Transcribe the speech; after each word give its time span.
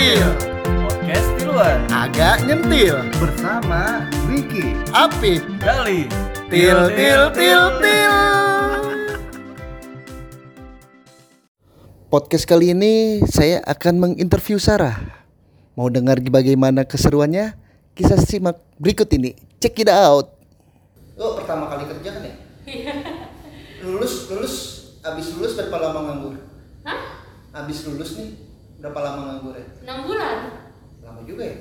Nyentil 0.00 0.32
Podcast 0.80 1.28
di 1.36 1.42
luar. 1.44 1.76
Agak 1.92 2.48
nyentil. 2.48 3.04
Bersama 3.20 4.08
Ricky. 4.32 4.72
Apip 4.96 5.44
Gali 5.60 6.08
Til 6.48 6.72
til 6.96 7.20
til 7.36 7.64
til 7.84 8.08
Podcast 12.08 12.48
kali 12.48 12.72
ini 12.72 13.20
saya 13.28 13.60
akan 13.68 14.00
menginterview 14.00 14.56
Sarah. 14.56 14.96
Mau 15.76 15.92
dengar 15.92 16.16
bagaimana 16.32 16.88
keseruannya? 16.88 17.60
Kisah 17.92 18.24
simak 18.24 18.56
berikut 18.80 19.12
ini. 19.12 19.36
Check 19.60 19.84
it 19.84 19.92
out. 19.92 20.32
Lo 21.20 21.36
pertama 21.36 21.68
kali 21.68 21.84
kerja 21.84 22.08
kan 22.08 22.24
ya? 22.24 22.34
lulus, 23.84 24.32
lulus, 24.32 24.54
abis 25.04 25.36
lulus 25.36 25.60
berapa 25.60 25.76
lama 25.76 26.00
nganggur? 26.08 26.40
Hah? 26.88 27.20
Abis 27.52 27.84
lulus 27.84 28.16
nih, 28.16 28.49
berapa 28.80 28.98
lama 29.04 29.20
nganggur 29.28 29.54
ya? 29.60 29.66
6 29.84 30.08
bulan? 30.08 30.36
Lama 31.04 31.20
juga 31.28 31.44
ya? 31.44 31.56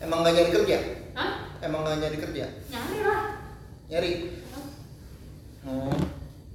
Emang 0.00 0.24
gak 0.24 0.34
nyari 0.34 0.50
kerja? 0.56 0.78
Hah? 1.12 1.30
Emang 1.60 1.84
gak 1.84 2.00
nyari 2.00 2.16
kerja? 2.16 2.44
Nyari 2.72 2.98
lah. 3.04 3.24
Nyari? 3.92 4.12
Hmm. 5.68 6.00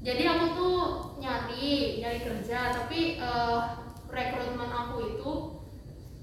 Jadi 0.04 0.24
aku 0.26 0.46
tuh 0.58 0.78
nyari, 1.22 2.02
nyari 2.02 2.20
kerja, 2.26 2.60
tapi 2.74 3.22
eh, 3.22 3.62
rekrutmen 4.10 4.72
aku 4.74 4.98
itu 5.14 5.32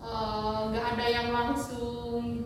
eh, 0.02 0.60
nggak 0.74 0.86
ada 0.96 1.06
yang 1.06 1.28
langsung 1.30 2.39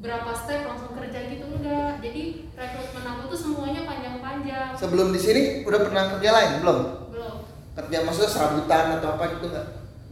berapa 0.00 0.32
step 0.32 0.64
langsung 0.64 0.96
kerja 0.96 1.18
gitu 1.28 1.44
enggak. 1.44 2.00
Jadi 2.00 2.22
rekrutmen 2.56 3.04
aku 3.04 3.22
tuh 3.28 3.38
semuanya 3.38 3.84
panjang-panjang. 3.84 4.72
Sebelum 4.72 5.12
di 5.12 5.20
sini 5.20 5.40
udah 5.68 5.80
pernah 5.84 6.04
kerja 6.16 6.30
lain 6.32 6.50
belum? 6.64 6.78
Belum. 7.12 7.34
Kerja 7.76 7.96
maksudnya 8.02 8.30
serabutan 8.32 8.96
atau 8.96 9.08
apa 9.14 9.24
gitu 9.36 9.46
nggak? 9.52 9.66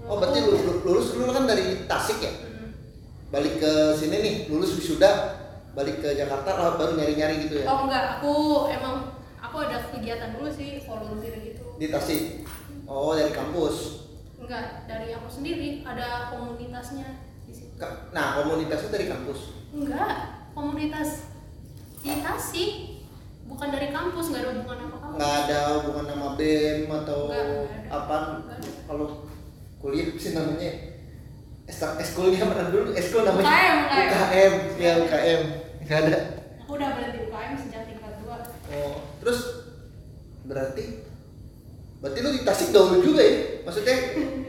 Oh 0.09 0.17
berarti 0.21 0.39
lu- 0.45 0.61
lu- 0.65 0.81
lulus 0.85 1.13
dulu 1.13 1.33
kan 1.33 1.45
dari 1.45 1.85
Tasik 1.85 2.21
ya? 2.21 2.33
Mm. 2.33 2.69
Balik 3.29 3.61
ke 3.61 3.73
sini 3.93 4.17
nih, 4.25 4.35
lulus 4.49 4.77
wisuda, 4.77 5.37
balik 5.77 6.01
ke 6.01 6.17
Jakarta 6.17 6.49
lah 6.57 6.81
baru 6.81 6.97
nyari-nyari 6.97 7.45
gitu 7.45 7.61
ya? 7.61 7.67
Oh 7.69 7.85
enggak, 7.85 8.21
aku 8.21 8.33
emang 8.73 9.13
aku 9.37 9.57
ada 9.69 9.85
kegiatan 9.89 10.37
dulu 10.37 10.49
sih 10.49 10.81
volunteer 10.85 11.37
gitu. 11.45 11.77
Di 11.77 11.93
Tasik? 11.93 12.45
Oh 12.89 13.13
dari 13.13 13.33
kampus? 13.33 14.05
Enggak, 14.41 14.89
dari 14.89 15.13
aku 15.13 15.29
sendiri 15.29 15.85
ada 15.85 16.33
komunitasnya 16.33 17.28
Nah 18.11 18.27
komunitasnya 18.43 18.91
dari 18.91 19.07
kampus? 19.07 19.55
Enggak, 19.71 20.15
komunitas 20.57 21.31
di 22.03 22.11
Tasik 22.19 22.71
bukan 23.49 23.69
dari 23.71 23.89
kampus, 23.95 24.25
nggak 24.29 24.43
ada 24.43 24.51
hubungan 24.55 24.79
apa 24.83 24.97
kampus. 24.99 25.17
nggak 25.19 25.35
ada 25.47 25.59
hubungan 25.81 26.05
sama 26.11 26.29
BEM 26.35 26.81
atau 26.91 27.21
apa? 27.89 28.17
Kalau 28.89 29.07
kuliah 29.79 30.11
sih 30.19 30.35
namanya 30.35 30.71
Eskul 31.69 32.01
eskulnya 32.01 32.49
mana 32.49 32.73
dulu? 32.73 32.97
Eskul 32.97 33.29
namanya 33.29 33.45
UKM, 33.45 33.77
UKM. 33.77 34.09
UKM 34.09 34.53
ya 34.81 34.93
UKM 35.05 35.43
nggak 35.85 35.99
ada. 36.09 36.21
Aku 36.65 36.71
udah 36.81 36.89
berhenti 36.97 37.19
UKM 37.29 37.53
sejak 37.61 37.83
tingkat 37.85 38.13
2 38.25 38.73
oh 38.73 38.97
terus 39.21 39.39
berarti 40.49 41.05
berarti 42.01 42.19
lu 42.25 42.31
di 42.33 42.43
Tasik 42.43 42.73
dahulu 42.73 43.05
juga 43.05 43.21
ya? 43.21 43.37
Maksudnya 43.69 43.97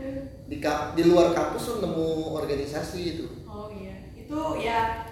di 0.50 0.58
di 0.96 1.04
luar 1.06 1.32
kampus 1.32 1.64
lu 1.70 1.76
nemu 1.80 2.08
organisasi 2.36 3.02
itu 3.16 3.26
Oh 3.46 3.70
iya, 3.70 4.10
itu 4.12 4.40
ya 4.60 5.06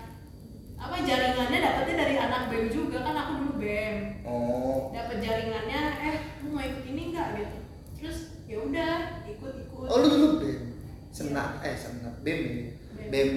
apa 0.77 1.01
jaringannya 1.01 1.57
dapetnya 1.57 1.95
dari 1.99 2.15
anak 2.15 2.41
BEM 2.49 2.69
juga 2.69 3.01
kan 3.01 3.17
aku 3.17 3.31
dulu 3.37 3.53
BEM. 3.57 4.21
Oh. 4.21 4.93
Dapat 4.93 5.17
jaringannya 5.17 5.81
eh 5.99 6.15
lu 6.41 6.53
mau 6.53 6.61
ikut 6.61 6.85
ini 6.85 7.01
enggak 7.09 7.27
gitu. 7.33 7.57
Terus 7.97 8.17
ya 8.45 8.61
udah 8.61 8.93
ikut 9.25 9.53
ikut 9.65 9.85
oh 9.85 9.97
lu 9.97 10.07
dulu 10.07 10.27
BEM? 10.41 10.61
Senat 11.09 11.61
eh 11.61 11.73
senat 11.73 12.21
BEM 12.21 12.39
ya? 12.41 12.53
BEM. 12.53 13.09
BEM 13.09 13.31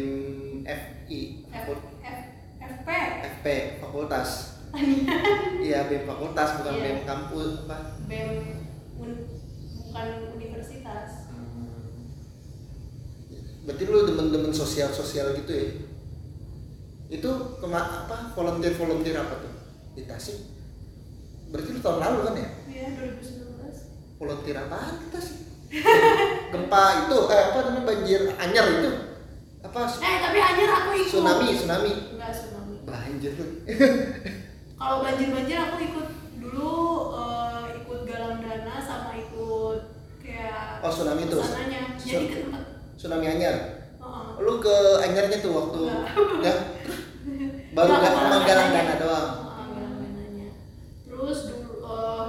FI 0.68 1.20
F, 1.48 1.64
F, 2.04 2.20
FP 2.60 2.88
FP 3.34 3.46
fakultas. 3.80 4.60
Iya 5.60 5.88
BEM 5.88 6.04
fakultas 6.04 6.60
bukan 6.60 6.74
Iya. 6.76 6.82
BEM 6.86 6.98
kampus 7.04 7.48
apa? 7.64 7.76
BEM 8.04 8.30
un- 9.00 9.24
bukan 9.80 10.08
berarti 13.60 13.82
lu 13.84 13.98
demen-demen 14.06 14.52
sosial-sosial 14.52 15.36
gitu 15.36 15.52
ya? 15.52 15.66
Itu 17.10 17.30
kema 17.58 18.06
apa 18.06 18.32
volunteer 18.32 18.74
volunteer 18.74 19.18
apa 19.18 19.42
tuh? 19.42 19.52
Di 19.94 20.06
Tasik? 20.06 20.38
Berarti 21.50 21.70
lu 21.74 21.80
tahun 21.80 21.98
lalu 22.00 22.18
kan 22.24 22.34
ya? 22.38 22.48
Iya 22.70 22.86
2019 22.96 24.18
volunteer 24.18 24.56
apaan 24.60 24.94
di 25.00 25.06
Tasik? 25.10 25.38
Gempa 26.50 26.82
itu 27.06 27.18
eh 27.30 27.42
apa 27.50 27.58
namanya 27.66 27.84
banjir 27.86 28.20
anyar 28.38 28.66
itu? 28.68 28.90
Apa 29.60 29.78
eh 29.86 30.16
tapi 30.18 30.38
anjir 30.38 30.68
aku 30.68 30.90
ikut. 30.96 31.10
Tsunami 31.10 31.46
tsunami? 31.52 31.92
Enggak 32.16 32.30
tsunami. 32.32 32.74
Banjir 32.86 33.30
tuh 33.38 33.48
kalau 34.80 35.04
banjir 35.04 35.28
banjir 35.28 35.60
aku 35.60 35.76
ikut 35.84 36.08
dulu 36.40 36.72
eh, 37.12 37.84
ikut 37.84 38.00
galang 38.08 38.40
dana 38.40 38.80
sama 38.80 39.12
ikut 39.12 39.80
kayak 40.24 40.80
Oh, 40.80 40.88
tsunami 40.88 41.28
itu. 41.28 41.36
jadi 42.00 42.24
ke 42.26 42.36
tempat 42.48 42.64
tsunami 43.00 43.26
anyar. 43.26 43.56
Oh, 43.96 44.36
lu 44.36 44.60
ke 44.60 44.76
anyarnya 45.00 45.40
tuh 45.40 45.52
waktu 45.52 45.80
ya 46.40 46.52
baru 47.76 47.88
Nggak, 47.88 48.00
gak 48.00 48.12
ke 48.12 48.18
cuma 48.20 48.36
galang 48.44 48.68
dananya. 48.68 48.82
dana 48.84 48.94
doang. 49.00 49.28
Terus 51.08 51.38
dulu 51.48 51.72
eh, 51.80 52.24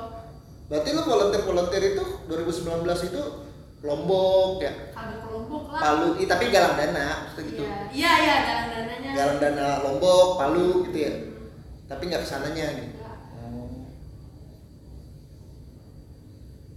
berarti 0.67 0.89
lu 0.91 1.01
volunteer 1.03 1.43
volunteer 1.43 1.83
itu 1.91 2.03
2019 2.27 3.09
itu 3.11 3.23
Lombok 3.81 4.61
ya? 4.61 4.73
Kagak 4.93 5.25
kelompok 5.25 5.73
lah. 5.73 5.81
Palu. 5.81 6.09
Ih, 6.21 6.27
tapi 6.29 6.53
galang 6.53 6.77
dana 6.77 7.25
maksudnya 7.25 7.49
gitu. 7.49 7.63
Iya. 7.65 7.75
Iya 7.91 8.11
iya 8.15 8.35
galang 8.45 8.67
dananya. 8.69 9.09
Galang 9.11 9.37
dana 9.41 9.67
Lombok 9.81 10.27
Palu 10.37 10.67
gitu 10.87 10.97
ya? 11.01 11.13
Tapi 11.89 12.03
nggak 12.05 12.21
ke 12.21 12.29
sananya 12.29 12.67
gitu. 12.77 12.95
Oh. 13.01 13.89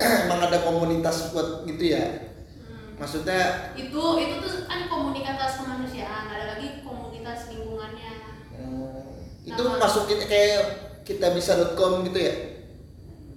emang 0.27 0.41
ada 0.43 0.59
komunitas 0.65 1.31
buat 1.31 1.63
gitu 1.69 1.85
ya? 1.85 2.03
Hmm. 2.03 2.34
Maksudnya 2.95 3.41
itu 3.75 4.03
itu 4.17 4.35
tuh 4.39 4.53
kan 4.65 4.87
komunitas 4.87 5.59
kemanusiaan 5.59 6.25
ada 6.27 6.45
lagi 6.55 6.81
komunitas 6.81 7.51
lingkungannya. 7.51 8.13
Hmm, 8.51 9.19
itu 9.43 9.59
Nama- 9.59 9.79
masukin 9.79 10.21
kayak 10.25 10.63
kita 11.03 11.33
bisa.com 11.33 12.05
gitu 12.05 12.19
ya? 12.19 12.35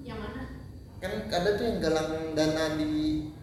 Yang 0.03 0.17
mana? 0.22 0.41
Kan 0.97 1.12
ada 1.28 1.50
tuh 1.53 1.66
yang 1.66 1.78
galang 1.79 2.09
dana 2.31 2.66
di 2.75 2.90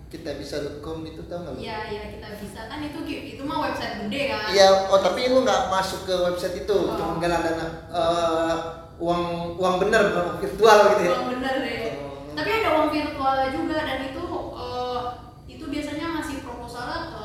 kita 0.08 0.38
bisa.com 0.38 1.02
itu 1.02 1.26
tau 1.26 1.42
nggak 1.42 1.58
iya 1.58 1.78
iya 1.90 2.02
kita 2.08 2.38
bisa 2.38 2.70
kan 2.70 2.78
itu 2.78 3.02
itu 3.02 3.42
mah 3.42 3.66
website 3.66 4.06
gede 4.06 4.20
kan? 4.30 4.46
Iya, 4.48 4.68
oh 4.86 4.98
tapi 4.98 5.26
lu 5.26 5.42
nggak 5.42 5.68
masuk 5.68 6.06
ke 6.06 6.14
website 6.14 6.62
itu, 6.62 6.70
Oh. 6.72 6.94
cuma 6.94 7.18
galang 7.18 7.42
dana 7.42 7.66
eh, 7.90 8.54
uang 8.94 9.22
uang 9.58 9.74
bener 9.82 10.14
bukan 10.14 10.38
virtual 10.38 10.78
gitu 10.94 11.02
ya. 11.02 11.12
uang 11.12 11.28
bener 11.34 11.54
deh. 11.60 11.78
Oh. 11.98 12.30
tapi 12.38 12.50
ada 12.54 12.68
uang 12.78 12.88
virtualnya 12.88 13.48
juga 13.50 13.76
dan 13.82 13.98
itu 14.06 14.22
eh, 14.54 15.02
itu 15.50 15.64
biasanya 15.66 16.06
masih 16.14 16.36
proposalnya 16.40 17.10
ke 17.10 17.22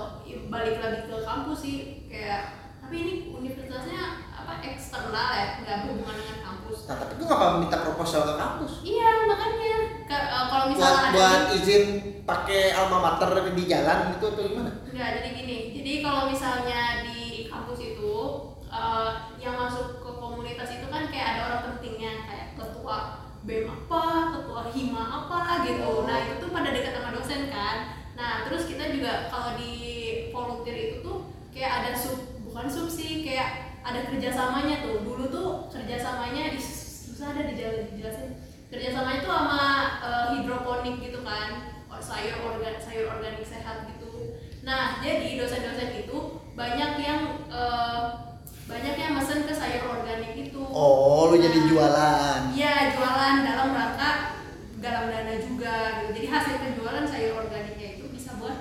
balik 0.69 0.81
lagi 0.85 1.01
ke 1.03 1.17
kampus 1.19 1.57
sih 1.59 1.77
kayak 2.05 2.41
tapi 2.79 2.95
ini 2.95 3.13
universitasnya 3.31 4.01
apa 4.29 4.61
eksternal 4.61 5.29
ya 5.31 5.45
nggak 5.59 5.77
berhubungan 5.83 6.15
dengan 6.15 6.37
kampus 6.39 6.77
Nah, 6.85 6.95
tapi 6.95 7.13
gua 7.17 7.29
nggak 7.31 7.53
minta 7.59 7.77
proposal 7.81 8.21
ke 8.23 8.33
kampus. 8.35 8.71
iya 8.81 9.09
makanya 9.25 9.73
Ke- 10.05 10.29
eh, 10.29 10.45
kalau 10.45 10.65
Buat 10.65 10.73
misalnya 10.73 11.01
ada 11.01 11.13
buat 11.13 11.43
izin 11.55 11.83
pakai 12.23 12.61
alma 12.71 12.97
mater 12.99 13.29
di 13.51 13.63
jalan 13.65 13.97
gitu 14.13 14.25
atau 14.27 14.43
gimana? 14.43 14.71
Enggak, 14.85 15.09
jadi 15.17 15.29
gini. 15.33 15.57
Jadi 15.73 15.91
kalau 16.01 16.29
misalnya 16.29 16.81
di 17.03 17.19
kampus 17.45 17.79
itu 17.83 18.13
eh, 18.65 19.09
yang 19.37 19.55
masuk 19.55 19.97
ke 19.97 20.09
komunitas 20.15 20.69
itu 20.71 20.85
kan 20.87 21.09
kayak 21.09 21.27
ada 21.33 21.41
orang 21.45 21.61
pentingnya 21.67 22.25
kayak 22.25 22.47
ketua 22.53 22.97
BEM 23.39 23.65
apa, 23.65 24.03
ketua 24.31 24.61
hima 24.69 25.03
apa 25.19 25.39
gitu. 25.63 25.89
Nah, 26.05 26.17
itu 26.21 26.33
tuh 26.37 26.49
pada 26.49 26.69
dekat 26.69 26.91
sama 26.91 27.09
dosen 27.11 27.41
kan. 27.49 27.77
Nah, 28.19 28.43
terus 28.43 28.67
kita 28.67 28.91
juga 28.91 29.31
kalau 29.31 29.55
di 29.55 29.71
volunteer 30.35 30.91
itu 30.91 30.97
tuh 30.99 31.31
kayak 31.55 31.71
ada 31.87 31.91
sub 31.95 32.19
bukan 32.43 32.67
sub 32.67 32.91
sih, 32.91 33.23
kayak 33.23 33.79
ada 33.79 34.03
kerjasamanya 34.11 34.83
tuh. 34.83 35.07
Dulu 35.07 35.31
tuh 35.31 35.47
kerjasamanya 35.71 36.51
di 36.51 36.59
susah 36.59 37.31
ada 37.31 37.47
dijelasin. 37.47 38.43
Kerjasamanya 38.67 39.23
tuh 39.23 39.31
sama 39.31 39.63
eh, 40.03 40.25
hidroponik 40.35 40.99
gitu 40.99 41.23
kan 41.23 41.79
sayur 41.99 42.39
organ 42.41 42.79
sayur 42.79 43.11
organik 43.11 43.43
sehat 43.43 43.85
gitu. 43.91 44.39
Nah, 44.63 45.03
jadi 45.03 45.39
dosen-dosen 45.39 46.07
itu 46.07 46.17
banyak 46.55 46.91
yang 46.99 47.21
eh, 47.51 48.03
banyak 48.65 48.95
yang 48.95 49.11
mesen 49.15 49.43
ke 49.45 49.53
sayur 49.53 49.99
organik 49.99 50.33
itu. 50.35 50.61
Oh, 50.63 51.31
lu 51.31 51.37
jadi 51.39 51.59
Nah, 51.59 51.67
jualan. 51.69 52.39
Iya, 52.55 52.73
jualan 52.95 53.35
dalam 53.43 53.69
rangka 53.75 54.11
galang 54.79 55.07
dana 55.11 55.35
juga 55.37 55.75
gitu. 56.03 56.09
Jadi 56.23 56.27
hasil 56.31 56.55
penjualan 56.61 57.05
sayur 57.05 57.33
organiknya 57.45 57.99
itu 57.99 58.05
bisa 58.13 58.39
buat 58.39 58.57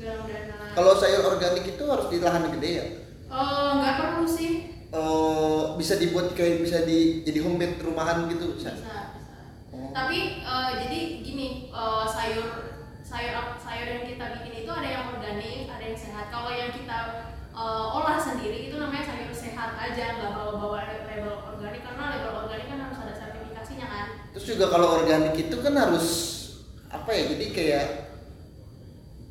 galang 0.00 0.26
dana. 0.26 0.63
Kalau 0.74 0.92
sayur 0.98 1.22
organik 1.22 1.64
itu 1.70 1.84
harus 1.86 2.10
di 2.10 2.18
lahan 2.18 2.50
gede 2.58 2.70
ya? 2.74 2.86
Eh, 3.30 3.70
nggak 3.78 3.94
perlu 3.94 4.26
sih. 4.26 4.74
Eh, 4.90 5.62
bisa 5.78 5.94
dibuat 5.98 6.34
kayak 6.34 6.62
bisa 6.66 6.82
di 6.82 7.22
jadi 7.22 7.42
homemade 7.46 7.78
rumahan 7.82 8.26
gitu 8.26 8.58
bisa. 8.58 8.74
Bisa, 8.74 9.14
bisa. 9.14 9.38
Oh. 9.70 9.90
Tapi 9.94 10.42
eh, 10.42 10.70
jadi 10.82 11.00
gini, 11.22 11.70
eh, 11.70 12.04
sayur 12.10 12.74
sayur 13.06 13.58
sayur 13.62 13.86
yang 13.86 14.04
kita 14.06 14.24
bikin 14.38 14.66
itu 14.66 14.70
ada 14.70 14.88
yang 14.90 15.04
organik, 15.14 15.70
ada 15.70 15.84
yang 15.86 15.98
sehat. 15.98 16.26
Kalau 16.34 16.50
yang 16.50 16.74
kita 16.74 16.98
eh, 17.54 17.86
olah 17.94 18.18
sendiri 18.18 18.66
itu 18.70 18.74
namanya 18.74 19.06
sayur 19.06 19.30
sehat 19.30 19.78
aja, 19.78 20.18
nggak 20.18 20.30
bawa-bawa 20.34 21.06
label 21.06 21.38
organik 21.54 21.86
karena 21.86 22.18
label 22.18 22.32
organik 22.46 22.66
kan 22.66 22.78
harus 22.82 22.98
ada 22.98 23.14
sertifikasinya 23.14 23.86
kan. 23.86 24.06
Terus 24.34 24.46
juga 24.58 24.66
kalau 24.74 24.98
organik 24.98 25.34
itu 25.38 25.56
kan 25.62 25.74
harus 25.78 26.06
apa 26.90 27.10
ya? 27.14 27.22
Jadi 27.30 27.46
kayak 27.54 27.86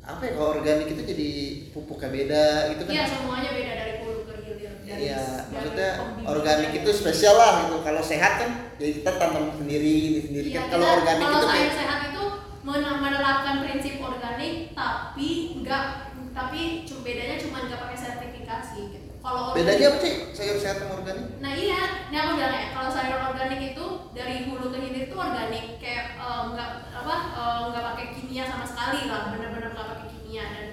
apa 0.04 0.20
ya 0.20 0.32
kalau 0.32 0.50
organik 0.52 0.86
itu 0.86 1.02
jadi 1.02 1.30
pupuknya 1.72 2.08
beda 2.10 2.44
gitu 2.70 2.82
kan? 2.84 2.92
Iya 2.92 3.04
semuanya 3.08 3.50
beda 3.50 3.72
dari 3.74 3.92
hulu 3.98 4.20
ke 4.22 4.34
hilir. 4.44 4.72
Iya, 4.84 5.22
maksudnya 5.48 5.90
organik 6.24 6.70
itu 6.74 6.90
spesial 6.92 7.34
lah 7.34 7.52
gitu. 7.64 7.76
Kalau 7.80 8.02
sehat 8.02 8.32
kan 8.36 8.50
jadi 8.76 9.00
kita 9.00 9.10
tanam 9.16 9.44
sendiri 9.54 9.96
sendiri 10.22 10.46
Iya, 10.46 10.60
kan. 10.60 10.70
Kalau 10.70 10.86
organik 10.94 11.24
kalau 11.24 11.40
itu 11.40 11.46
sayur 11.46 11.56
kayak 11.56 11.74
sehat 11.74 11.98
itu 12.10 12.24
men- 12.60 13.00
menerapkan 13.00 13.54
prinsip 13.60 13.94
organik 13.98 14.54
tapi 14.72 15.28
enggak 15.56 15.84
tapi 16.30 16.60
cu- 16.82 17.00
bedanya 17.00 17.36
cuma 17.38 17.64
nggak 17.64 17.80
pakai 17.80 17.96
sertifikasi 17.96 18.78
gitu. 18.90 19.13
Kalau 19.24 19.56
bedanya 19.56 19.86
apa 19.88 19.98
sih 19.98 20.14
sayur 20.30 20.60
sehat 20.60 20.76
sama 20.78 21.00
organik? 21.00 21.40
Nah 21.40 21.52
iya, 21.56 21.80
ini 22.06 22.16
aku 22.18 22.30
bilang 22.36 22.52
ya, 22.52 22.66
kalau 22.70 22.90
sayur 22.92 23.20
organik 23.24 23.72
itu 23.72 23.84
dari 24.12 24.44
hulu 24.44 24.68
ke 24.68 24.78
hilir 24.78 25.08
itu 25.08 25.16
organik 25.16 25.80
kayak 25.80 26.20
eh, 26.20 26.42
nggak 26.46 26.68
apa 26.92 27.16
eh, 27.32 27.60
nggak 27.72 27.84
pakai 27.86 28.06
kimia 28.12 28.44
sama 28.44 28.64
sekali 28.64 29.08
lah, 29.08 29.32
bener-bener 29.32 29.72
nggak 29.72 29.88
pakai 29.88 30.06
kimia 30.12 30.44
dan 30.44 30.66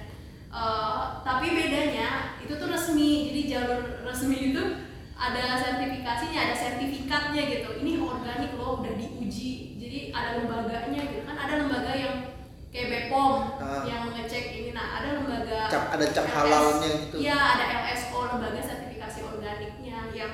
eh, 0.51 1.01
tapi 1.23 1.47
bedanya 1.49 2.09
itu 2.37 2.51
tuh 2.51 2.67
resmi, 2.67 3.11
jadi 3.31 3.41
jalur 3.47 3.81
resmi 4.03 4.51
itu 4.51 4.63
ada 5.15 5.55
sertifikasinya, 5.55 6.39
ada 6.41 6.55
sertifikatnya 6.57 7.41
gitu. 7.47 7.69
Ini 7.79 7.91
organik 8.01 8.51
loh, 8.53 8.83
udah 8.83 8.93
diuji, 8.99 9.51
jadi 9.79 10.11
ada 10.11 10.43
lembaganya 10.43 10.99
gitu 11.07 11.23
kan, 11.23 11.39
ada 11.39 11.53
lembaga 11.55 11.93
yang 11.95 12.15
kayak 12.67 12.87
BPOM 13.07 13.33
Ah. 13.61 13.83
yang 13.83 14.09
ngecek 14.09 14.45
ini, 14.51 14.69
nah 14.71 14.97
ada 14.97 15.19
lembaga 15.19 15.67
Cap- 15.67 15.91
ada 15.91 16.05
cap 16.09 16.25
LS. 16.25 16.33
halalnya 16.33 16.89
gitu. 17.05 17.15
Iya, 17.21 17.37
ada 17.37 17.63
LSO 17.85 18.10
lembaga 18.31 18.61
sertifikasi 18.61 19.19
organiknya 19.21 19.99
yang 20.11 20.33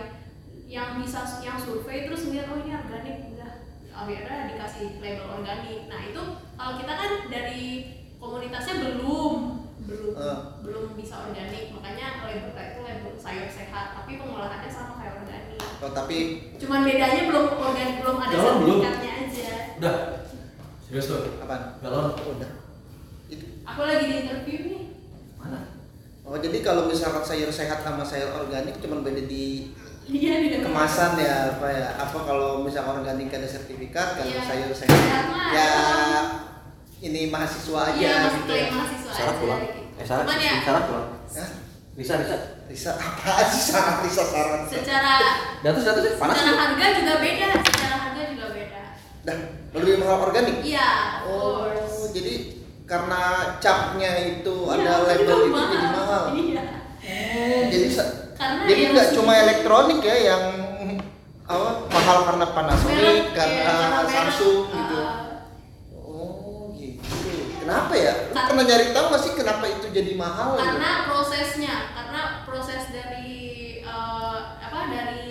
yang 0.68 1.00
bisa 1.00 1.24
yang 1.40 1.56
survei 1.56 2.06
terus 2.06 2.28
ngeliat 2.28 2.48
oh 2.48 2.60
ini 2.60 2.72
organik 2.72 3.18
udah 3.32 3.52
akhirnya 3.92 4.52
dikasih 4.52 5.00
label 5.00 5.26
organik. 5.32 5.88
Nah 5.88 6.02
itu 6.04 6.22
kalau 6.54 6.74
kita 6.78 6.94
kan 6.94 7.12
dari 7.28 7.64
komunitasnya 8.18 8.76
belum 8.84 9.34
belum 9.88 10.12
Ah. 10.14 10.60
belum 10.60 11.00
bisa 11.00 11.16
organik 11.24 11.72
makanya 11.72 12.28
label 12.28 12.52
itu 12.52 12.80
label 12.84 13.14
sayur 13.16 13.48
sehat 13.48 13.96
tapi 13.96 14.20
pengolahannya 14.20 14.68
sama 14.68 15.00
kayak 15.00 15.24
organik. 15.24 15.58
Oh, 15.80 15.92
tapi 15.94 16.18
Cuman 16.58 16.82
bedanya 16.84 17.24
belum 17.26 17.46
organik 17.56 17.98
belum 18.02 18.18
ada 18.20 18.34
Jalan 18.34 18.56
belum? 18.60 18.78
sertifikatnya 18.84 19.12
aja. 19.16 19.50
Udah. 19.78 19.96
Serius 20.84 21.06
tuh. 21.08 21.22
apa? 21.40 21.56
Galon. 21.80 22.06
Udah. 22.18 22.52
Itu. 23.28 23.46
Aku 23.64 23.80
lagi 23.82 24.06
di 24.06 24.16
interview 24.22 24.58
nih. 24.68 24.84
Mana? 25.38 25.77
Oh 26.28 26.36
jadi 26.36 26.60
kalau 26.60 26.86
misalkan 26.86 27.24
sayur 27.24 27.48
sehat 27.48 27.80
sama 27.82 28.04
sayur 28.04 28.36
organik 28.38 28.76
cuma 28.78 29.00
beda 29.00 29.24
di 29.24 29.72
Iya 30.04 30.40
depan. 30.40 30.72
kemasan 30.72 31.16
ya 31.16 31.36
apa 31.54 31.68
ya? 31.68 31.88
Apa 31.98 32.18
kalau 32.22 32.64
misalkan 32.64 33.00
organik 33.00 33.28
ada 33.30 33.44
sertifikat, 33.46 34.16
kalau 34.16 34.28
Iya. 34.30 34.40
sayur 34.42 34.72
sehat 34.72 35.24
mah 35.26 35.52
ya 35.52 35.70
ini 37.02 37.28
mahasiswa 37.28 37.80
aja 37.86 37.96
Iya, 37.98 38.16
masih 38.22 38.40
gitu 38.42 38.54
ya. 38.54 38.68
mahasiswa 38.72 39.12
Syarat 39.12 39.28
aja 39.30 39.40
pulang. 39.40 39.62
gitu. 39.62 39.80
Eh 39.94 40.06
syarat. 40.06 40.24
Cuman 40.24 40.40
ya, 40.40 40.54
pulang. 40.84 41.06
Hah? 41.28 41.50
Bisa 41.94 42.14
bisa. 42.18 42.36
Risa 42.68 42.92
apa 42.92 43.44
sih 43.48 43.62
syarat 43.66 43.96
Risa 44.04 44.24
syarat? 44.26 44.62
secara 44.68 45.14
Datus 45.64 45.84
datus 45.84 46.04
sih 46.04 46.14
panas. 46.16 46.36
secara 46.36 46.56
harga 46.62 46.86
juga 46.94 47.14
beda, 47.18 47.48
secara 47.64 47.96
harga 47.98 48.22
juga 48.28 48.46
beda. 48.52 48.80
Dah 49.24 49.38
lebih 49.74 49.94
mahal 50.00 50.20
organik. 50.26 50.56
Iya, 50.64 50.90
Oh, 51.24 51.68
jadi 52.12 52.57
karena 52.88 53.22
capnya 53.60 54.12
itu 54.18 54.56
Iya, 54.66 54.80
ada 54.80 54.94
label 55.04 55.20
itu 55.20 55.36
itu 55.46 55.62
jadi 55.68 55.88
mahal. 55.92 56.24
Iya. 56.32 56.64
Oh, 57.08 57.62
jadi 57.68 57.88
Karena 58.34 58.62
jadi 58.64 58.82
nggak 58.90 59.10
cuma 59.12 59.34
elektronik 59.36 60.00
ya 60.02 60.16
yang 60.26 60.44
apa 61.44 61.70
mahal 61.88 62.18
karena 62.24 62.46
Panasonic, 62.50 63.24
karena 63.32 63.56
iya, 63.56 63.72
karena 63.72 63.98
merek, 63.98 64.12
Samsung 64.14 64.60
gitu. 64.68 64.98
uh, 65.00 65.12
Oh 65.94 66.72
gitu. 66.74 67.00
Kenapa 67.60 67.94
ya? 67.96 68.14
Lu 68.26 68.34
Kar- 68.34 68.48
pernah 68.48 68.64
nyari 68.64 68.86
tahu 68.92 69.06
nggak 69.08 69.22
sih 69.22 69.34
kenapa 69.34 69.64
itu 69.66 69.88
jadi 69.90 70.12
mahal? 70.14 70.50
gitu? 70.54 70.64
karena 70.64 70.92
prosesnya, 71.06 71.76
karena 71.92 72.22
proses 72.44 72.84
dari 72.90 73.36
eh, 73.82 74.38
apa 74.58 74.80
dari 74.88 75.24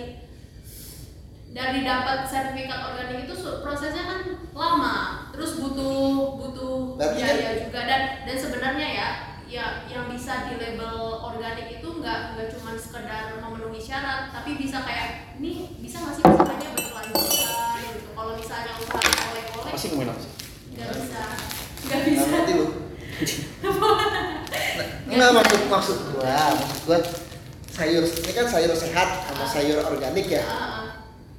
dari 1.57 1.81
dapat 1.81 2.21
sertifikat 2.23 2.79
organik 2.85 3.25
itu 3.25 3.33
prosesnya 3.65 4.05
kan 4.05 4.19
lama, 4.53 4.97
terus 5.33 5.57
butuh 5.57 6.37
butuh 6.37 7.01
Berarti 7.01 7.17
biaya 7.17 7.51
juga 7.65 7.79
dan 7.83 8.01
dan 8.29 8.37
sebenarnya 8.37 8.87
ya 8.93 9.07
ya 9.47 9.65
yang 9.87 10.05
bisa 10.05 10.45
di 10.45 10.59
label 10.59 11.17
organik 11.17 11.81
itu 11.81 11.87
nggak 11.87 12.35
nggak 12.35 12.47
cuma 12.53 12.77
sekedar 12.77 13.41
memenuhi 13.41 13.81
syarat, 13.81 14.29
tapi 14.29 14.53
bisa 14.53 14.85
kayak 14.85 15.33
ini 15.41 15.81
bisa 15.81 15.97
nggak 15.97 16.13
sih 16.13 16.23
usahanya 16.23 16.69
berkelanjutan 16.77 17.81
gitu. 17.89 18.09
Kalau 18.13 18.33
misalnya 18.37 18.71
usaha 18.77 19.01
oleh-oleh 19.33 19.65
Apa 19.65 19.77
sih 19.79 19.87
ngomongin 19.89 20.11
apa 20.13 20.21
sih? 20.21 20.31
nggak 20.77 20.89
bisa, 20.93 21.21
nggak 21.81 21.97
Nggak 21.97 21.99
bisa. 22.05 22.25
ngerti 22.29 22.53
lu. 22.53 22.67
Enggak 25.07 25.31
maksud 25.33 25.61
maksud 25.65 25.97
gua, 26.13 26.37
maksud 26.53 26.79
gua 26.85 26.99
sayur 27.71 28.03
ini 28.03 28.31
kan 28.33 28.45
sayur 28.45 28.73
sehat 28.73 29.07
sama 29.25 29.45
sayur 29.47 29.77
organik 29.81 30.27
ya. 30.27 30.43
Ah, 30.43 30.76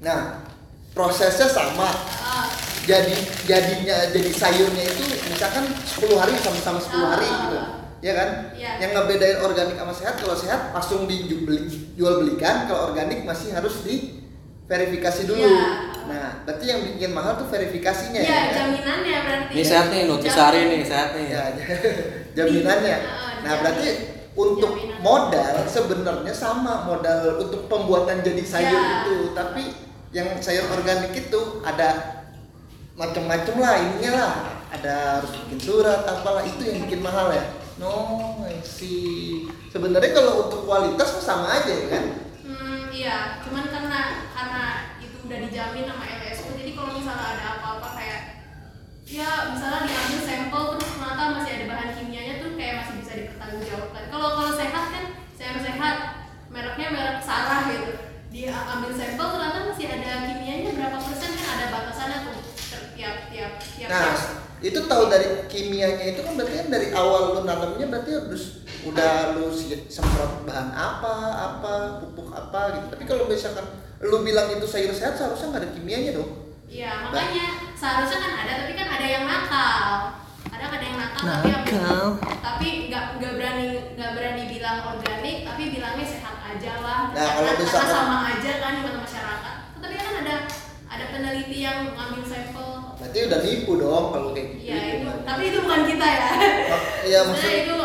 Nah, 0.00 0.44
prosesnya 0.92 1.46
sama. 1.46 1.90
ah, 2.16 2.46
Jadi 2.80 3.12
jadinya 3.44 4.08
jadi 4.08 4.30
sayurnya 4.32 4.80
itu 4.82 5.02
misalkan 5.28 5.60
10 5.68 6.16
hari 6.16 6.32
sama-sama 6.34 6.80
10 6.80 7.04
hari 7.06 7.26
Ah. 7.26 7.36
gitu. 7.42 7.58
Ya 7.98 8.12
kan? 8.14 8.28
Iya. 8.54 8.72
Yang 8.80 8.90
ngebedain 8.94 9.38
organik 9.42 9.76
sama 9.76 9.92
sehat 9.92 10.14
kalau 10.16 10.32
sehat 10.32 10.60
langsung 10.70 11.04
dijual 11.04 11.66
jual 11.92 12.14
belikan, 12.18 12.64
kalau 12.64 12.88
organik 12.88 13.22
masih 13.22 13.50
harus 13.50 13.82
di 13.82 14.24
verifikasi 14.64 15.26
dulu. 15.26 15.42
Iya. 15.42 15.68
Nah, 16.06 16.26
berarti 16.42 16.64
yang 16.64 16.80
bikin 16.86 17.10
mahal 17.10 17.36
tuh 17.36 17.48
verifikasinya 17.48 18.16
Iya, 18.16 18.24
ya. 18.24 18.38
kan? 18.38 18.54
jaminannya 18.56 19.16
berarti. 19.20 19.52
Ini 19.52 19.62
sehat 19.62 19.86
nih, 19.90 20.00
nutrisari 20.04 20.60
nih, 20.64 20.80
sehat 20.82 21.08
nih. 21.12 21.26
Ya, 21.28 21.42
jaminannya. 22.38 22.96
Ah, 22.96 23.04
Nah, 23.38 23.50
jamin. 23.50 23.60
berarti 23.60 23.88
untuk 24.32 24.72
Jaminan. 24.72 24.98
modal 25.02 25.54
sebenarnya 25.66 26.32
sama 26.32 26.86
modal 26.86 27.20
untuk 27.36 27.66
pembuatan 27.66 28.22
jadi 28.22 28.40
sayur 28.40 28.80
Ya. 28.80 29.02
itu, 29.02 29.16
tapi 29.34 29.64
yang 30.12 30.40
sayur 30.40 30.64
organik 30.72 31.12
itu 31.12 31.60
ada 31.60 32.20
macam-macam 32.96 33.54
lah 33.60 33.74
ininya 33.76 34.12
lah. 34.16 34.32
Ada 34.68 34.94
harus 35.20 35.32
bikin 35.44 35.60
surat 35.60 36.04
apalah 36.04 36.44
itu 36.44 36.60
yang 36.60 36.84
bikin 36.84 37.00
mahal 37.00 37.32
ya. 37.32 37.44
No, 37.78 38.42
I 38.44 38.58
see. 38.60 39.46
Sebenarnya 39.70 40.10
kalau 40.12 40.50
untuk 40.50 40.66
kualitas 40.66 41.22
sama 41.22 41.62
aja 41.62 41.70
ya 41.70 41.86
kan? 41.88 42.04
Hmm, 42.42 42.90
iya, 42.90 43.38
cuman 43.46 43.70
karena 43.70 44.26
karena 44.34 44.64
itu 44.98 45.16
udah 45.24 45.38
dijamin 45.46 45.86
sama 45.86 46.04
LSO, 46.04 46.58
jadi 46.58 46.74
kalau 46.74 46.90
misalnya 46.98 47.38
ada 47.38 47.44
apa-apa 47.60 47.88
kayak 47.94 48.20
ya 49.08 49.54
misalnya 49.54 49.88
diambil 49.88 50.20
sampel 50.20 50.62
terus 50.74 50.90
ternyata 50.92 51.22
masih 51.38 51.52
ada 51.54 51.64
bahan 51.70 51.90
kimianya 51.96 52.34
tuh 52.44 52.50
kayak 52.58 52.74
masih 52.82 52.94
bisa 53.00 53.12
dipertanggungjawabkan. 53.14 54.04
Kalau 54.10 54.28
kalau 54.36 54.52
sehat 54.52 54.84
kan 54.90 55.04
sayur 55.38 55.58
sehat, 55.62 55.96
mereknya 56.50 56.88
merek 56.92 57.18
Sarah 57.22 57.60
gitu. 57.70 57.92
Dia 58.38 58.54
ambil 58.54 58.94
sampel 58.94 59.26
ternyata 59.34 59.58
masih 59.66 59.86
ada 59.90 60.30
kimianya 60.30 60.70
berapa 60.70 60.98
persen 61.02 61.34
kan 61.34 61.48
ada 61.58 61.66
batasannya 61.74 62.18
tuh 62.22 62.38
tiap 62.94 63.34
tiap 63.34 63.52
tiap. 63.58 63.88
Nah, 63.90 64.14
tiap. 64.14 64.62
itu 64.62 64.78
tahu 64.86 65.02
dari 65.10 65.26
kimianya 65.50 66.14
itu 66.14 66.22
kan 66.22 66.38
berarti 66.38 66.54
kan 66.62 66.68
dari 66.70 66.94
awal 66.94 67.34
lu 67.34 67.42
nanamnya 67.42 67.90
berarti 67.90 68.14
harus 68.14 68.62
udah 68.86 69.34
lu 69.34 69.50
semprot 69.90 70.46
bahan 70.46 70.70
apa, 70.70 71.14
apa, 71.34 71.74
pupuk 71.98 72.30
apa 72.30 72.78
gitu. 72.78 72.86
Tapi 72.94 73.04
kalau 73.10 73.26
misalkan 73.26 73.66
lu 74.06 74.22
bilang 74.22 74.46
itu 74.54 74.70
sayur 74.70 74.94
sehat 74.94 75.18
seharusnya 75.18 75.58
nggak 75.58 75.62
ada 75.66 75.70
kimianya 75.74 76.10
dong. 76.14 76.54
Iya, 76.70 77.10
makanya 77.10 77.74
seharusnya 77.74 78.22
kan 78.22 78.32
ada, 78.46 78.52
tapi 78.62 78.72
kan 78.78 78.86
ada 78.86 79.06
yang 79.18 79.24
nakal. 79.26 79.90
Ada 80.46 80.64
ada 80.78 80.86
yang 80.86 80.98
nakal, 81.02 81.22
tapi 81.26 81.48
Nakal. 81.50 82.04
tapi 82.38 82.68
nggak 82.86 83.04
nggak 83.18 83.32
berani 83.34 83.66
nggak 83.98 84.10
berani 84.14 84.42
bilang 84.46 84.78
tapi 84.86 85.02
sehat 85.02 85.17
aja 86.48 86.72
lah. 86.78 87.00
Nah, 87.06 87.14
Karena- 87.14 87.34
kalau 87.34 87.46
karena 87.46 87.62
misalkan- 87.62 87.92
sama 87.92 88.16
aja 88.26 88.52
kan 88.58 88.72
mata 88.78 88.98
masyarakat. 88.98 89.54
Tapi 89.78 89.94
kan 89.94 90.12
ada 90.18 90.34
ada 90.88 91.04
peneliti 91.08 91.58
yang 91.58 91.78
ngambil 91.92 92.22
sampel. 92.24 92.68
Berarti 92.98 93.18
udah 93.24 93.40
nipu 93.40 93.72
dong 93.76 94.04
kalau 94.08 94.28
kayak 94.32 94.48
gitu. 94.50 94.64
Iya 94.64 94.76
itu, 94.96 95.10
tapi 95.22 95.42
itu 95.46 95.58
bukan 95.60 95.82
kita 95.86 96.06
ya. 96.08 96.28
Oh, 96.68 96.80
iya, 97.04 97.18
Sebenarnya 97.22 97.44
maksud- 97.44 97.62
itu 97.62 97.76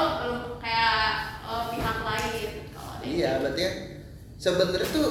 kayak 0.58 0.98
eh, 1.44 1.64
pihak 1.70 1.98
lain. 2.02 2.50
Kalau 2.70 2.94
Iya, 3.04 3.30
berarti 3.40 3.62
kan 3.62 3.74
sebenarnya 4.38 4.88
tuh 4.90 5.08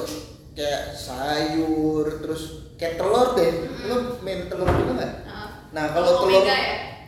kayak 0.53 0.81
sayur 0.93 2.05
terus 2.19 2.43
kayak 2.75 2.95
telur 2.95 3.27
deh. 3.33 3.51
Lu 3.83 3.95
main 4.19 4.45
telur 4.45 4.67
juga 4.67 4.91
nggak? 4.95 5.13
Eh, 5.23 5.49
Nah, 5.71 5.85
kalau 5.89 6.11
telur 6.19 6.43
ya? 6.43 6.57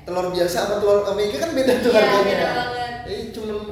telur 0.02 0.28
biasa 0.30 0.58
sama 0.60 0.76
telur 0.78 1.02
omega 1.04 1.38
kan 1.40 1.52
beda 1.52 1.74
tuh 1.80 1.92
Iya, 1.92 2.00
harganya 2.00 2.50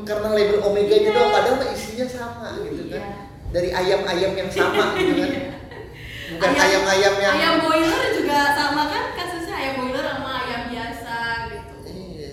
karena 0.01 0.27
label 0.33 0.59
omega 0.65 0.95
itu 0.97 1.09
iya. 1.09 1.15
doang 1.15 1.31
padahal 1.31 1.69
isinya 1.69 2.07
sama 2.09 2.47
gitu 2.65 2.89
kan. 2.89 3.03
Iya. 3.05 3.13
Dari 3.53 3.69
ayam-ayam 3.69 4.31
yang 4.33 4.49
sama 4.49 4.97
gitu 4.97 5.13
kan. 5.13 5.29
Iya. 5.29 5.41
Bukan 6.33 6.51
ayam-ayam 6.57 7.13
yang 7.21 7.35
Ayam 7.37 7.55
boiler 7.61 8.03
juga 8.17 8.39
sama 8.57 8.89
kan 8.89 9.03
kasusnya 9.13 9.53
ayam 9.53 9.73
boiler 9.85 10.05
sama 10.05 10.31
ayam 10.41 10.61
biasa 10.73 11.15
gitu. 11.53 11.73
Iya. 11.85 12.29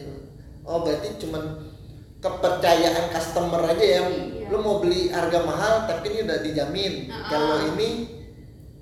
Oh, 0.65 0.79
berarti 0.81 1.09
cuman 1.21 1.45
kepercayaan 2.21 3.05
customer 3.13 3.61
aja 3.65 3.87
yang 4.01 4.09
iya. 4.13 4.49
lu 4.53 4.59
mau 4.61 4.81
beli 4.81 5.09
harga 5.09 5.41
mahal 5.45 5.89
tapi 5.89 6.13
ini 6.13 6.19
udah 6.29 6.39
dijamin 6.45 6.93
uh 7.09 7.17
-uh. 7.17 7.29
kalau 7.33 7.57
ini 7.73 8.21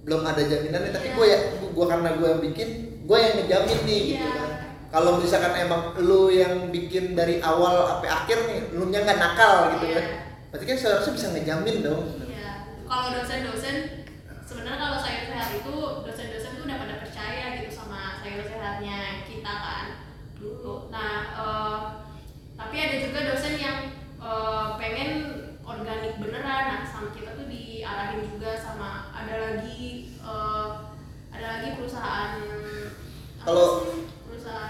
belum 0.03 0.27
ada 0.27 0.43
jaminannya 0.43 0.91
tapi 0.91 1.15
gue 1.15 1.27
ya 1.29 1.39
gue 1.63 1.87
karena 1.87 2.19
gue 2.19 2.27
yang 2.27 2.43
bikin 2.43 2.69
gue 3.07 3.19
yang 3.21 3.35
ngejamin 3.39 3.79
nih 3.87 4.03
yeah. 4.03 4.19
gitu 4.19 4.29
kan 4.35 4.51
kalau 4.89 5.21
misalkan 5.21 5.53
emang 5.55 5.93
lu 6.01 6.33
yang 6.33 6.73
bikin 6.73 7.13
dari 7.13 7.45
awal 7.45 7.85
sampai 7.87 8.09
akhir 8.09 8.39
nih, 8.49 8.61
lu 8.73 8.89
nya 8.89 9.05
nggak 9.05 9.21
nakal 9.21 9.77
gitu 9.77 9.85
Iya. 9.85 9.95
kan. 9.95 10.07
Berarti 10.49 10.65
kan 10.65 10.77
seharusnya 10.81 11.13
bisa 11.13 11.27
ngejamin 11.31 11.77
dong. 11.85 12.05
Iya. 12.25 12.51
Kalau 12.89 13.07
dosen-dosen 13.13 13.77
sebenarnya 14.49 14.81
kalau 14.81 14.97
sayur 14.97 15.25
sehat 15.29 15.49
itu 15.53 15.75
dosen-dosen 16.09 16.51
tuh 16.57 16.65
udah 16.65 16.79
pada 16.81 16.95
percaya 17.05 17.45
gitu 17.61 17.69
sama 17.69 18.17
sayur 18.25 18.41
sehatnya 18.41 18.99
kita 19.29 19.53
kan 19.61 19.87
dulu. 20.41 20.89
Nah, 20.89 21.15
eh, 21.37 21.77
tapi 22.57 22.77
ada 22.81 22.97
juga 22.97 23.21
dosen 23.29 23.61
yang 23.61 23.79
eh, 24.19 24.67
pengen 24.81 25.11
organik 25.63 26.17
beneran. 26.17 26.65
Nah, 26.65 26.81
sama 26.83 27.13
kita 27.13 27.37
tuh 27.37 27.45
diarahin 27.45 28.25
juga 28.25 28.57
sama 28.57 29.13
ada 29.13 29.37
lagi 29.37 30.17
eh, 30.17 30.69
ada 31.29 31.47
lagi 31.61 31.77
perusahaan 31.77 32.41
Kalau- 33.39 33.78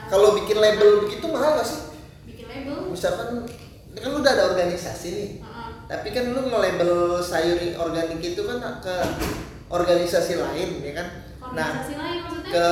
Kalau 0.09 0.33
bikin 0.35 0.57
label 0.57 1.05
begitu 1.05 1.27
mahal 1.27 1.57
gak 1.57 1.67
sih? 1.67 1.81
bikin 2.25 2.47
label. 2.47 2.88
Misalkan 2.88 3.45
ini 3.88 3.99
kan 3.99 4.11
lu 4.11 4.19
udah 4.19 4.33
ada 4.33 4.45
organisasi 4.49 5.09
nih. 5.11 5.31
Heeh. 5.38 5.69
Tapi 5.87 6.09
kan 6.11 6.25
lu 6.29 6.41
nge-label 6.45 6.93
sayur 7.19 7.57
organik 7.79 8.21
itu 8.23 8.43
kan 8.43 8.59
ke 8.79 8.97
organisasi 9.67 10.33
lain 10.37 10.71
ya 10.81 10.93
kan? 10.95 11.09
Nah, 11.49 11.69
organisasi 11.81 11.95
lain 11.95 12.19
maksudnya? 12.23 12.50
ke 12.50 12.67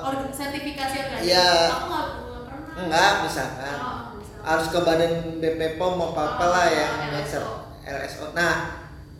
Org- 0.00 0.30
sertifikasi 0.30 0.96
organisasi. 1.00 1.26
Iya. 1.26 1.50
Aku 1.68 1.84
nggak 1.86 2.06
pernah. 2.46 2.74
enggak 2.76 3.12
misalkan 3.22 3.76
Oh, 3.76 3.96
misalkan. 4.16 4.42
harus 4.42 4.66
ke 4.66 4.78
badan 4.80 5.12
BP 5.38 5.60
POM 5.76 5.92
mau 5.94 6.10
apa 6.10 6.22
apa 6.32 6.44
lah 6.46 6.64
Oh, 6.64 6.70
yang 6.72 6.92
LSO. 7.12 7.42
LSO. 7.82 8.24
Nah, 8.32 8.54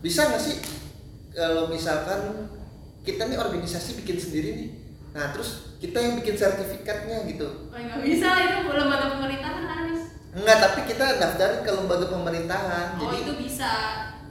bisa 0.01 0.27
nggak 0.27 0.41
sih 0.41 0.57
kalau 1.31 1.67
misalkan 1.67 2.51
kita 3.01 3.23
nih 3.25 3.37
organisasi 3.37 3.97
bikin 3.97 4.17
sendiri 4.17 4.49
nih. 4.53 4.69
Nah, 5.11 5.31
terus 5.31 5.70
kita 5.81 5.97
yang 5.97 6.15
bikin 6.15 6.37
sertifikatnya 6.37 7.25
gitu. 7.27 7.49
Oh, 7.67 7.79
nggak 7.79 8.01
bisa 8.03 8.29
itu 8.39 8.57
lembaga 8.69 9.07
pemerintahan 9.11 9.65
harus. 9.65 10.01
Enggak, 10.31 10.57
tapi 10.61 10.81
kita 10.85 11.17
daftarin 11.17 11.61
ke 11.61 11.71
lembaga 11.71 12.07
pemerintahan. 12.07 12.87
Oh 12.95 13.01
Jadi 13.03 13.17
itu 13.19 13.33
bisa. 13.41 13.71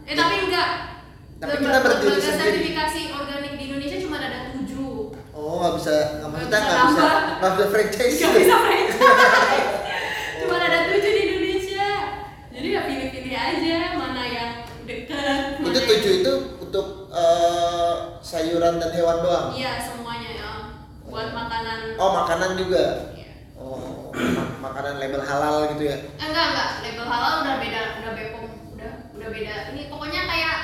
Eh 0.05 0.13
tapi 0.13 0.45
enggak. 0.45 0.69
Tapi 1.35 1.51
Lembaga- 1.55 1.65
kita 1.65 1.79
berdiri 1.81 2.05
lembaga 2.07 2.21
sendiri. 2.23 2.39
sertifikasi 2.43 2.99
organik 3.11 3.53
di 3.55 3.63
Indonesia 3.65 3.97
cuma 3.99 4.15
ada 4.19 4.39
tujuh. 4.51 4.93
Oh 5.31 5.53
nggak 5.57 5.73
bisa, 5.75 5.93
nggak 6.15 6.29
maksudnya 6.29 6.51
bisa 6.51 6.67
nggak 6.67 6.85
bisa, 6.85 7.07
nggak 7.33 7.51
bisa 7.51 7.65
franchise. 7.69 8.15
Nggak 8.15 8.33
bisa 8.37 8.55
franchise. 8.65 9.67
cuma 10.39 10.55
ada 10.59 10.79
tujuh 10.87 11.09
di 11.09 11.21
Indonesia. 11.25 11.89
Jadi 12.49 12.67
ya 12.69 12.81
pilih-pilih 12.83 13.35
aja 13.35 13.75
mana 13.95 14.23
yang 14.23 14.51
dekat. 14.83 15.41
Itu 15.59 15.79
tujuh 15.81 16.13
itu 16.21 16.33
untuk 16.59 16.85
eh, 17.09 17.93
sayuran 18.21 18.77
dan 18.77 18.91
hewan 18.91 19.17
doang. 19.19 19.47
Iya 19.51 19.79
semuanya 19.79 20.29
ya. 20.29 20.48
Buat 21.09 21.29
makanan. 21.31 21.79
Oh 21.95 22.11
makanan 22.15 22.51
juga. 22.55 22.83
Iya. 23.11 23.29
Oh 23.55 23.77
mak- 24.13 24.55
makanan 24.61 24.93
label 24.97 25.21
halal 25.21 25.55
gitu 25.73 25.83
ya. 25.85 25.97
Eh, 25.97 26.23
enggak 26.23 26.45
enggak 26.47 26.69
label 26.81 27.05
halal 27.05 27.33
udah 27.41 27.55
beda 27.57 27.79
udah 27.97 28.11
bepom 28.13 28.45
udah 28.73 28.91
udah 29.13 29.29
beda 29.29 29.53
ini 29.69 29.81
pokoknya 29.87 30.21
kayak 30.25 30.57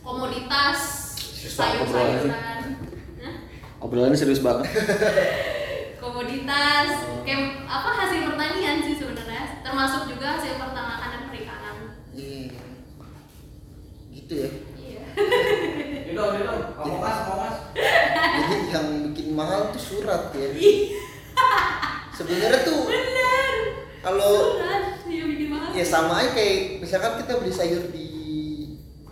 komoditas 0.00 0.78
sayur-sayuran? 1.38 2.62
Obrolannya 3.78 4.16
serius 4.16 4.40
banget. 4.40 4.66
komoditas 5.98 6.88
kayak 7.22 7.40
apa 7.64 7.88
hasil 7.96 8.20
pertanian 8.24 8.80
sih 8.80 8.94
sebenarnya 8.94 9.60
termasuk 9.60 10.08
juga 10.08 10.34
hasil 10.34 10.56
peternakan 10.56 11.08
dan 11.08 11.22
perikanan 11.26 11.76
Iya. 12.10 12.54
Gitu 14.10 14.32
ya. 14.36 14.50
iya 14.76 15.02
Dong. 16.18 16.34
Mau 16.74 16.98
mas, 16.98 17.18
mau. 17.30 17.46
Jadi 17.70 18.56
yang 18.68 18.86
bikin 19.06 19.28
mahal 19.32 19.70
tuh 19.70 19.78
surat 19.78 20.34
ya. 20.34 20.48
Sebenarnya 22.18 22.66
tuh 22.66 22.82
bener 22.82 23.54
kalau 24.02 24.58
surat 24.58 24.98
dia 25.06 25.22
bikin 25.22 25.48
mahal 25.54 25.70
ya 25.70 25.84
sama 25.86 26.18
aja 26.18 26.34
kayak 26.34 26.82
misalkan 26.82 27.22
kita 27.22 27.32
beli 27.38 27.54
sayur 27.54 27.84
di 27.94 28.08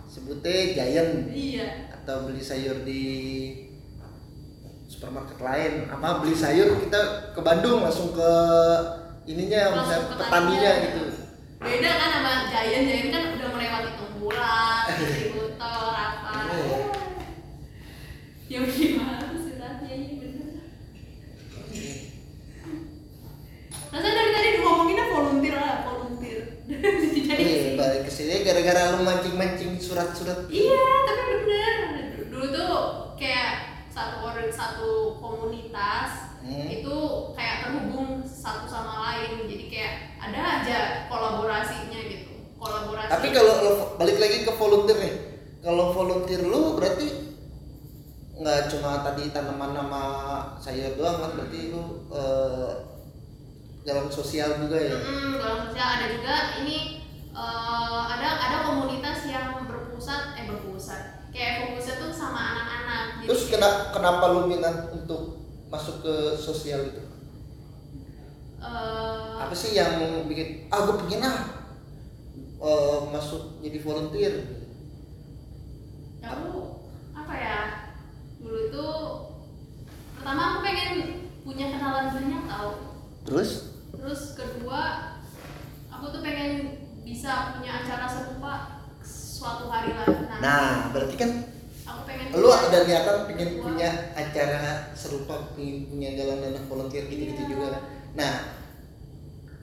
sebutnya 0.07 0.75
Giant 0.75 1.31
iya 1.31 1.87
atau 1.87 2.27
beli 2.27 2.43
sayur 2.43 2.83
di 2.83 3.03
supermarket 4.87 5.39
lain 5.39 5.87
apa 5.87 6.19
beli 6.19 6.35
sayur 6.35 6.83
kita 6.83 6.99
ke 7.31 7.39
Bandung 7.39 7.83
langsung 7.83 8.11
ke 8.11 8.31
ininya 9.23 9.71
Langsung 9.71 9.79
misalnya 9.83 10.03
ke 10.03 10.15
petaninya 10.19 10.31
taninya. 10.59 10.83
gitu 10.83 11.03
beda 11.57 11.91
kan 11.95 12.09
sama 12.11 12.31
Giant 12.51 12.85
Giant 12.87 13.07
kan 13.07 13.23
udah 13.39 13.49
melewati 13.55 13.91
distributor 14.99 15.91
apa 15.95 16.26
Iya. 16.26 16.26
Yang 18.47 18.65
gimana 18.65 19.35
suratnya 19.35 19.91
ini 19.91 20.13
bener 20.17 20.45
Masa 23.87 24.09
dari 24.11 24.31
tadi 24.31 24.49
ngomonginnya 24.59 25.05
volunteer 25.07 25.55
lah, 25.55 25.75
volunteer. 25.83 26.39
Jadi 27.15 27.39
Iya, 27.39 27.79
balik 27.79 28.01
ke 28.03 28.11
sini 28.11 28.43
gara-gara 28.43 28.91
lu 28.93 29.01
mancing-mancing 29.01 29.79
surat-surat. 29.79 30.43
Iya, 30.51 30.85
tapi 31.07 31.21
bener. 31.47 31.75
Dulu 32.27 32.45
tuh 32.51 32.75
kayak 33.15 33.51
satu 33.87 34.21
orang 34.23 34.51
satu 34.51 35.17
komunitas 35.17 36.27
Hmm. 36.37 36.63
itu 36.63 36.95
kayak 37.35 37.55
terhubung 37.59 38.23
satu 38.23 38.67
sama 38.67 38.93
lain. 39.03 39.47
Jadi 39.47 39.67
kayak 39.67 39.93
ada 40.15 40.39
aja 40.61 40.77
kolaborasinya 41.07 41.99
gitu. 42.07 42.39
Kolaborasi. 42.55 43.11
Tapi 43.11 43.27
kalau 43.31 43.55
balik 43.95 44.15
lagi 44.15 44.47
ke 44.47 44.51
volunteer 44.51 44.97
nih. 44.99 45.15
Kalau 45.59 45.91
volunteer 45.91 46.43
lu 46.43 46.75
berarti 46.75 47.07
nggak 48.37 48.69
cuma 48.69 49.01
tadi 49.01 49.27
tanaman 49.27 49.71
nama 49.73 50.03
sayur 50.55 50.93
doang 50.95 51.19
kan 51.19 51.31
berarti 51.35 51.59
lu 51.67 51.83
eh, 52.15 52.71
jalan 53.83 54.06
sosial 54.17 54.49
juga 54.57 54.77
ya. 54.79 54.95
Mm, 54.95 55.37
sosial 55.37 55.87
ada 55.93 56.07
juga 56.09 56.35
ini 56.57 56.77
eh, 57.29 58.01
ada 58.07 58.29
ada 58.39 58.57
komunitas 58.63 59.25
yang 59.25 59.61
berpusat 59.63 60.33
eh 60.33 60.45
berpusat 60.45 61.01
kayak 61.29 61.53
fokusnya 61.63 61.95
tuh 61.97 62.09
sama 62.11 62.41
anak-anak. 62.51 63.03
Jadi 63.15 63.27
Terus 63.27 63.43
kayak- 63.43 63.53
kena, 63.53 63.69
kenapa 63.91 64.23
lu 64.27 64.41
minat 64.47 64.75
untuk 64.91 65.21
masuk 65.67 66.01
ke 66.01 66.15
sosial 66.35 66.81
itu? 66.87 67.01
eh, 68.57 69.31
Apa 69.37 69.53
sih 69.53 69.71
yang 69.71 69.93
bikin 70.25 70.65
ah 70.67 70.81
gue 70.81 70.97
pengen 70.99 71.21
ah 71.23 71.37
eh, 72.57 72.99
masuk 73.07 73.59
jadi 73.59 73.77
volunteer? 73.79 74.33
aku 76.19 76.83
apa 77.13 77.33
ya 77.33 77.57
dulu 78.37 78.57
itu 78.67 78.87
pertama 80.13 80.41
aku 80.43 80.57
pengen 80.61 80.91
punya 81.41 81.65
kenalan 81.69 82.11
banyak 82.11 82.43
tau 82.45 82.71
Terus 83.23 83.51
terus 83.93 84.21
kedua 84.33 85.13
aku 85.87 86.05
tuh 86.09 86.21
pengen 86.21 86.51
bisa 87.01 87.55
punya 87.55 87.79
acara 87.79 88.03
serupa 88.05 88.83
suatu 89.01 89.67
hari 89.67 89.91
lah 89.93 90.03
nanti 90.03 90.35
Nah, 90.37 90.71
berarti 90.91 91.15
kan 91.15 91.31
aku 91.85 92.01
pengen 92.03 92.25
lu 92.33 92.43
punya- 92.45 92.59
ada 92.65 92.79
niatan 92.83 93.17
pengen 93.25 93.49
Wah. 93.53 93.63
punya 93.63 93.89
acara 94.13 94.63
serupa, 94.91 95.33
pengen 95.53 95.87
punya 95.87 96.09
jalan 96.13 96.41
dana 96.41 96.59
volunteer 96.65 97.05
gitu-gitu 97.05 97.39
Iya. 97.39 97.49
juga. 97.49 97.67
Nah, 98.13 98.33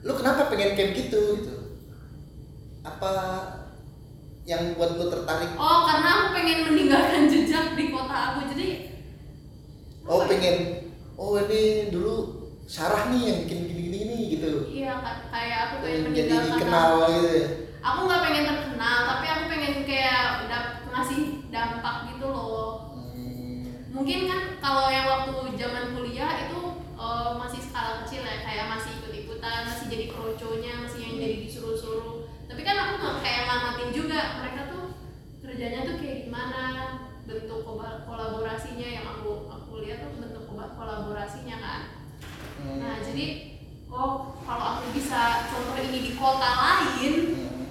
lu 0.01 0.13
kenapa 0.15 0.47
pengen 0.47 0.73
kayak 0.73 0.91
gitu 0.95 1.21
gitu? 1.37 1.53
Apa 2.81 3.11
yang 4.43 4.73
buat 4.73 4.93
lu 4.93 5.05
tertarik? 5.07 5.53
oh 5.55 5.79
karena 5.83 6.09
aku 6.11 6.27
pengen 6.31 6.59
meninggalkan 6.65 7.25
jejak 7.25 7.73
di 7.73 7.89
kota 7.89 8.13
aku 8.31 8.45
jadi 8.47 8.93
Oh, 10.03 10.21
apa 10.21 10.23
ya? 10.23 10.29
pengen 10.31 10.55
oh 11.15 11.33
ini 11.39 11.61
dulu 11.89 12.15
Sarah 12.63 13.09
nih 13.09 13.21
yang 13.23 13.37
bikin 13.43 13.59
gini-gini 13.63 13.99
nih 14.07 14.21
gitu. 14.31 14.51
iya 14.67 14.97
kan 14.97 15.17
kayak 15.27 15.59
aku 15.63 15.74
pengen 15.85 16.11
jadi 16.11 16.33
dikenal 16.49 16.89
gitu 17.07 17.29
ya. 17.31 17.47
aku 17.79 17.99
nggak 18.03 18.21
pengen 18.23 18.43
terkenal 18.45 18.97
tapi 19.05 19.25
aku 19.27 19.43
pengen 19.47 19.73
kayak 19.83 20.19
dap- 20.45 20.81
ngasih 20.87 21.21
dampak 21.47 21.95
gitu 22.09 22.25
loh 22.25 22.71
Hmm. 23.15 23.63
mungkin 23.91 24.19
kan 24.25 24.41
kalau 24.57 24.89
yang 24.89 25.05
waktu 25.05 25.31
zaman 25.55 25.93
kuliah 25.93 26.31
itu 26.43 26.59
eh, 26.95 27.31
masih 27.35 27.61
skala 27.61 28.01
kecil 28.01 28.21
ya 28.21 28.41
kayak 28.41 28.65
masih 28.67 28.91
ikut-ikutan 28.95 29.61
masih 29.65 29.85
jadi 29.87 30.05
kroconya 30.07 30.73
masih 30.81 30.99
yang 31.01 31.15
jadi 31.15 31.35
disuruh-suruh 31.41 32.13
tapi 32.45 32.61
kan 32.61 32.75
aku 32.75 32.93
nggak 32.97 33.17
kayak 33.19 33.41
ngamatin 33.45 33.89
juga 33.91 34.19
mereka 34.37 34.61
tuh 34.67 34.83
kerjanya 35.39 35.79
tuh 35.83 35.95
kayak 35.97 36.17
gimana 36.23 36.61
bentuk 37.23 37.61
kolaborasinya 38.03 38.87
yang 38.87 39.05
aku 39.07 39.31
aku 39.45 39.81
lihat 39.81 40.01
tuh 40.01 40.17
bentuk 40.17 40.43
kolaborasinya 40.47 41.57
kan 41.57 41.81
Hmm. 42.55 42.79
nah 42.79 42.95
jadi 42.97 43.54
oh 43.95 44.35
kalau 44.43 44.65
aku 44.77 44.91
bisa 44.91 45.47
contoh 45.47 45.79
ini 45.79 45.99
di 46.03 46.11
kota 46.13 46.49
lain 46.51 47.13
Hmm. 47.31 47.63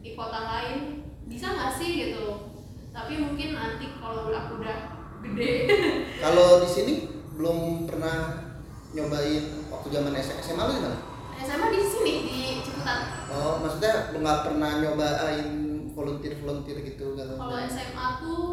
di 0.00 0.16
kota 0.16 0.40
lain 0.40 1.04
bisa 1.28 1.52
nggak 1.52 1.72
sih 1.76 1.90
gitu? 2.08 2.56
Tapi 2.90 3.20
mungkin 3.20 3.52
nanti 3.52 3.92
kalau 4.00 4.32
aku 4.32 4.64
udah 4.64 4.78
gede. 5.20 5.52
Kalau 6.24 6.64
di 6.64 6.68
sini 6.70 6.92
belum 7.36 7.84
pernah 7.84 8.48
nyobain 8.96 9.68
waktu 9.68 9.88
zaman 9.92 10.16
SMA 10.16 10.62
lu 10.64 10.72
gimana? 10.80 10.98
SMA 11.36 11.66
di 11.68 11.80
sini 11.84 12.12
di 12.24 12.38
Ciputat. 12.64 13.28
Oh, 13.28 13.60
maksudnya 13.60 14.16
lu 14.16 14.24
nggak 14.24 14.48
pernah 14.48 14.80
nyobain 14.80 15.48
volunteer 15.92 16.40
volunteer 16.40 16.80
gitu 16.84 17.16
kalau 17.16 17.56
SMA 17.64 18.06
tuh 18.20 18.44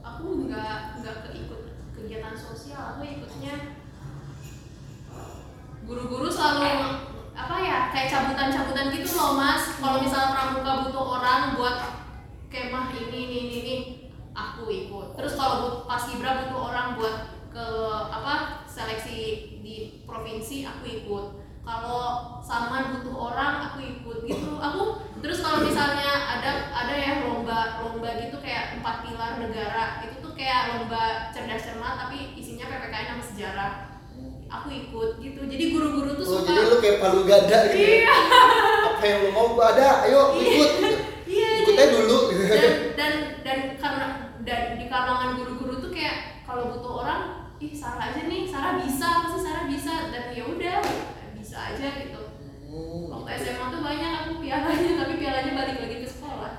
aku 0.00 0.48
nggak 0.48 1.00
nggak 1.00 1.16
keikut 1.28 1.60
kegiatan 1.92 2.32
sosial. 2.32 2.96
Aku 2.96 3.04
ikutnya 3.04 3.79
guru-guru 5.84 6.28
selalu 6.28 7.08
apa 7.32 7.56
ya 7.56 7.78
kayak 7.88 8.08
cabutan-cabutan 8.12 8.92
gitu 8.92 9.16
loh 9.16 9.40
mas. 9.40 9.80
Kalau 9.80 9.98
misalnya 10.04 10.36
pramuka 10.36 10.72
butuh 10.86 11.06
orang 11.20 11.56
buat 11.56 11.76
kemah 12.52 12.92
ini 12.92 13.18
ini 13.26 13.36
ini, 13.48 13.56
ini 13.64 13.76
aku 14.36 14.68
ikut. 14.68 15.16
Terus 15.16 15.34
kalau 15.34 15.88
pas 15.88 16.04
kibra 16.04 16.46
butuh 16.46 16.60
orang 16.72 16.98
buat 17.00 17.16
ke 17.50 17.66
apa 18.12 18.64
seleksi 18.68 19.18
di 19.64 20.04
provinsi 20.04 20.68
aku 20.68 20.84
ikut. 20.86 21.26
Kalau 21.60 22.38
saman 22.42 22.98
butuh 22.98 23.32
orang 23.32 23.72
aku 23.72 23.78
ikut 23.82 24.18
gitu. 24.28 24.58
Aku 24.60 25.00
terus 25.20 25.44
kalau 25.44 25.64
misalnya 25.64 26.40
ada 26.40 26.72
ada 26.72 26.94
ya 26.96 27.12
lomba 27.24 27.80
lomba 27.84 28.16
gitu 28.20 28.40
kayak 28.40 28.80
empat 28.80 29.04
pilar 29.04 29.36
negara 29.36 30.00
itu 30.00 30.16
tuh 30.24 30.32
kayak 30.32 30.76
lomba 30.76 31.28
cerdas 31.28 31.60
cermat 31.60 32.00
tapi 32.00 32.32
isinya 32.40 32.64
PPKN 32.72 33.06
sama 33.12 33.24
sejarah 33.24 33.89
aku 34.50 34.68
ikut 34.68 35.10
gitu 35.16 35.40
jadi 35.46 35.64
guru-guru 35.70 36.10
tuh 36.12 36.26
Oh, 36.26 36.32
suka 36.36 36.50
jadi 36.50 36.62
lu 36.64 36.76
kayak 36.78 36.98
palu 36.98 37.20
gada 37.22 37.58
gitu. 37.66 37.78
ya? 37.78 37.88
Iya. 38.02 38.14
Apa 38.90 39.04
yang 39.04 39.18
lu 39.20 39.30
mau 39.30 39.46
gua 39.50 39.66
ada, 39.70 40.04
ayo 40.04 40.20
ikut 40.34 40.70
gitu. 40.76 40.88
Iya, 41.24 41.50
Ikutnya 41.62 41.78
jadi- 41.80 41.94
dulu. 41.96 42.18
dan 42.50 42.62
dan 42.98 43.12
dan 43.40 43.58
karena 43.76 44.06
dan 44.40 44.60
di 44.74 44.86
kalangan 44.86 45.30
guru-guru 45.36 45.78
tuh 45.78 45.90
kayak 45.90 46.16
kalau 46.42 46.70
butuh 46.70 46.94
orang 47.00 47.20
ih 47.56 47.70
Sarah 47.70 48.10
aja 48.10 48.20
nih 48.22 48.42
Sarah 48.44 48.74
bisa 48.76 49.08
pasti 49.22 49.38
Sarah 49.38 49.64
bisa 49.64 50.10
dan 50.10 50.24
ya 50.30 50.44
udah 50.44 50.78
bisa 51.32 51.56
aja 51.68 51.88
gitu 51.96 52.20
Hmm. 52.62 53.10
waktu 53.10 53.30
SMA 53.36 53.66
tuh 53.68 53.80
banyak 53.80 54.10
aku 54.16 54.32
pialanya 54.38 54.92
tapi 54.96 55.14
pialanya 55.16 55.52
balik 55.52 55.76
lagi 55.80 55.96
ke 55.96 56.08
sekolah 56.08 56.52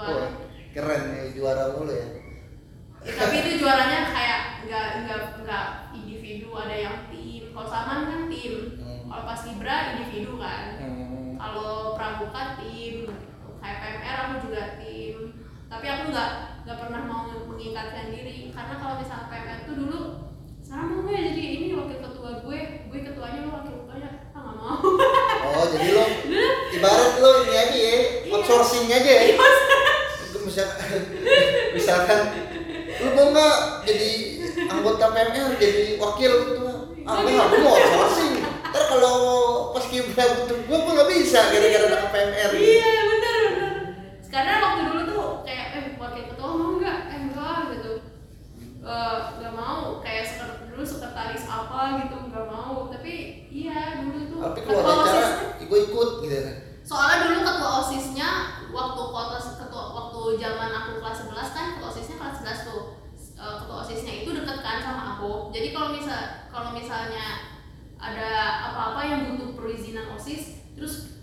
Oh, 0.00 0.24
keren 0.74 1.02
ya 1.10 1.24
juara 1.30 1.64
mulu 1.70 1.92
ya. 1.92 2.08
Ya, 2.98 3.12
tapi 3.14 3.34
itu 3.38 3.50
juaranya 3.58 4.08
kayak 4.08 4.40
nggak 4.64 4.86
nggak 5.02 5.20
nggak 5.40 5.64
individu 6.28 6.52
ada 6.52 6.76
yang 6.76 6.96
tim. 7.08 7.56
Kalau 7.56 7.68
saman 7.72 8.00
kan 8.04 8.20
tim. 8.28 8.54
Hmm. 8.76 9.08
kalau 9.08 9.24
pas 9.24 9.40
libra 9.48 9.76
individu 9.96 10.36
kan. 10.36 10.76
Hmm. 10.76 11.32
kalau 11.40 11.96
pramuka 11.96 12.60
tim. 12.60 13.08
Kayak 13.64 13.78
PMR 13.80 14.18
aku 14.20 14.36
juga 14.44 14.62
tim. 14.76 15.16
Tapi 15.72 15.86
aku 15.88 16.02
nggak 16.12 16.30
nggak 16.68 16.78
pernah 16.84 17.02
mau 17.08 17.24
mengikatkan 17.48 18.12
diri. 18.12 18.52
Karena 18.52 18.74
kalau 18.76 19.00
misalnya 19.00 19.32
PMR 19.32 19.58
tuh 19.64 19.74
dulu 19.80 20.00
sekarang 20.60 21.00
gue 21.00 21.16
jadi 21.16 21.42
ini 21.48 21.66
wakil 21.72 21.96
ketua 21.96 22.30
gue. 22.44 22.60
Gue 22.92 23.00
ketuanya 23.00 23.38
lo 23.48 23.50
wakil 23.56 23.72
ketuanya. 23.80 24.10
Ah 24.36 24.40
nggak 24.44 24.56
mau. 24.60 24.76
Oh, 25.48 25.64
jadi 25.72 25.88
lo 25.96 26.04
ibarat 26.76 27.12
lo 27.24 27.30
ini 27.48 27.54
aja 27.56 27.78
ya, 27.80 27.98
outsourcing 28.36 28.84
aja 28.92 29.12
ya. 29.16 29.40
Misalkan, 30.44 30.92
misalkan 31.76 32.20
lu 33.00 33.08
mau 33.16 33.32
nggak 33.32 33.56
jadi 33.88 34.27
anggota 34.78 35.06
PMR 35.08 35.50
jadi 35.56 35.82
wakil 35.96 36.32
gitu. 36.48 36.66
Ah 37.02 37.18
gue 37.18 37.32
mau 37.58 37.72
outsourcing 37.72 38.32
ntar 38.68 38.84
kalau 38.86 39.16
pas 39.70 39.80
kibra 39.82 40.24
butuh 40.36 40.58
gue 40.60 40.76
gue 40.78 40.92
nggak 40.92 41.10
bisa 41.10 41.40
gara-gara 41.46 41.84
ada 41.86 41.98
ke 41.98 42.08
PMR 42.08 42.50
gitu. 42.52 42.68
iya 42.70 42.90
benar 43.02 43.36
benar. 43.42 43.72
Karena 44.28 44.52
waktu 44.60 44.80
dulu 44.84 45.00
tuh 45.04 45.22
kayak 45.42 45.66
eh 45.72 45.84
wakil 45.96 46.24
ketua 46.26 46.48
mau 46.50 46.70
nggak? 46.76 46.98
Eh 47.06 47.18
enggak 47.22 47.58
gitu 47.72 47.92
Eh, 48.80 49.16
nggak 49.34 49.52
mau 49.52 49.98
kayak 49.98 50.24
seker- 50.24 50.64
dulu 50.66 50.80
sekretaris 50.80 51.44
apa 51.44 51.80
gitu 51.98 52.16
nggak 52.24 52.46
mau 52.46 52.88
tapi 52.88 53.12
iya 53.46 54.00
dulu 54.00 54.18
tuh 54.24 54.40
tapi 54.42 54.60
kalau 54.62 54.78
ketua 54.78 54.94
ada 54.94 55.02
acara 55.02 55.28
OSIS 55.28 55.66
gue 55.66 55.78
ikut 55.84 56.10
gitu 56.18 56.36
kan 56.38 56.56
soalnya 56.80 57.16
dulu 57.22 57.38
ketua 57.42 57.70
osisnya 57.78 58.28
waktu 58.70 59.02
kota 59.04 59.38
ketua 59.58 59.84
waktu 59.92 60.20
zaman 60.38 60.70
aku 60.72 60.90
kelas 60.98 61.18
11 61.20 61.36
kan 61.50 61.66
ketua 61.74 61.88
osisnya 61.90 62.16
kelas 62.16 62.36
11 62.38 62.64
tuh 62.64 62.82
Eh, 63.36 63.54
ketua 63.56 63.76
osisnya 63.78 64.12
itu 64.16 64.30
deket 64.32 64.58
kan 64.58 64.78
sama 64.78 65.02
aku 65.14 65.52
jadi 65.52 65.68
kalau 65.70 65.92
misal 65.92 66.18
kalau 66.48 66.70
misalnya 66.72 67.26
ada 67.94 68.30
apa-apa 68.64 69.00
yang 69.04 69.20
butuh 69.28 69.52
perizinan 69.52 70.10
osis 70.10 70.64
terus 70.72 71.18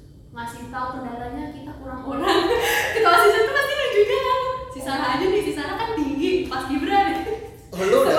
ngasih 0.86 1.02
tahu 1.02 1.02
kendalanya 1.02 1.44
kita 1.52 1.72
kurang 1.76 2.02
orang. 2.04 2.38
Ketua 2.94 3.12
osisnya 3.12 3.42
tuh 3.42 3.54
pasti 3.54 3.72
nunjukin 3.74 4.22
aku 4.24 4.48
si 4.70 4.80
Sarah 4.80 5.08
aja 5.12 5.26
nih 5.26 5.42
si 5.42 5.52
Sarah 5.52 5.76
kan 5.76 5.90
tinggi 5.94 6.32
pas 6.46 6.64
Gibran. 6.66 7.06
Oh, 7.72 7.82
lu 7.82 7.98
udah- 8.00 8.16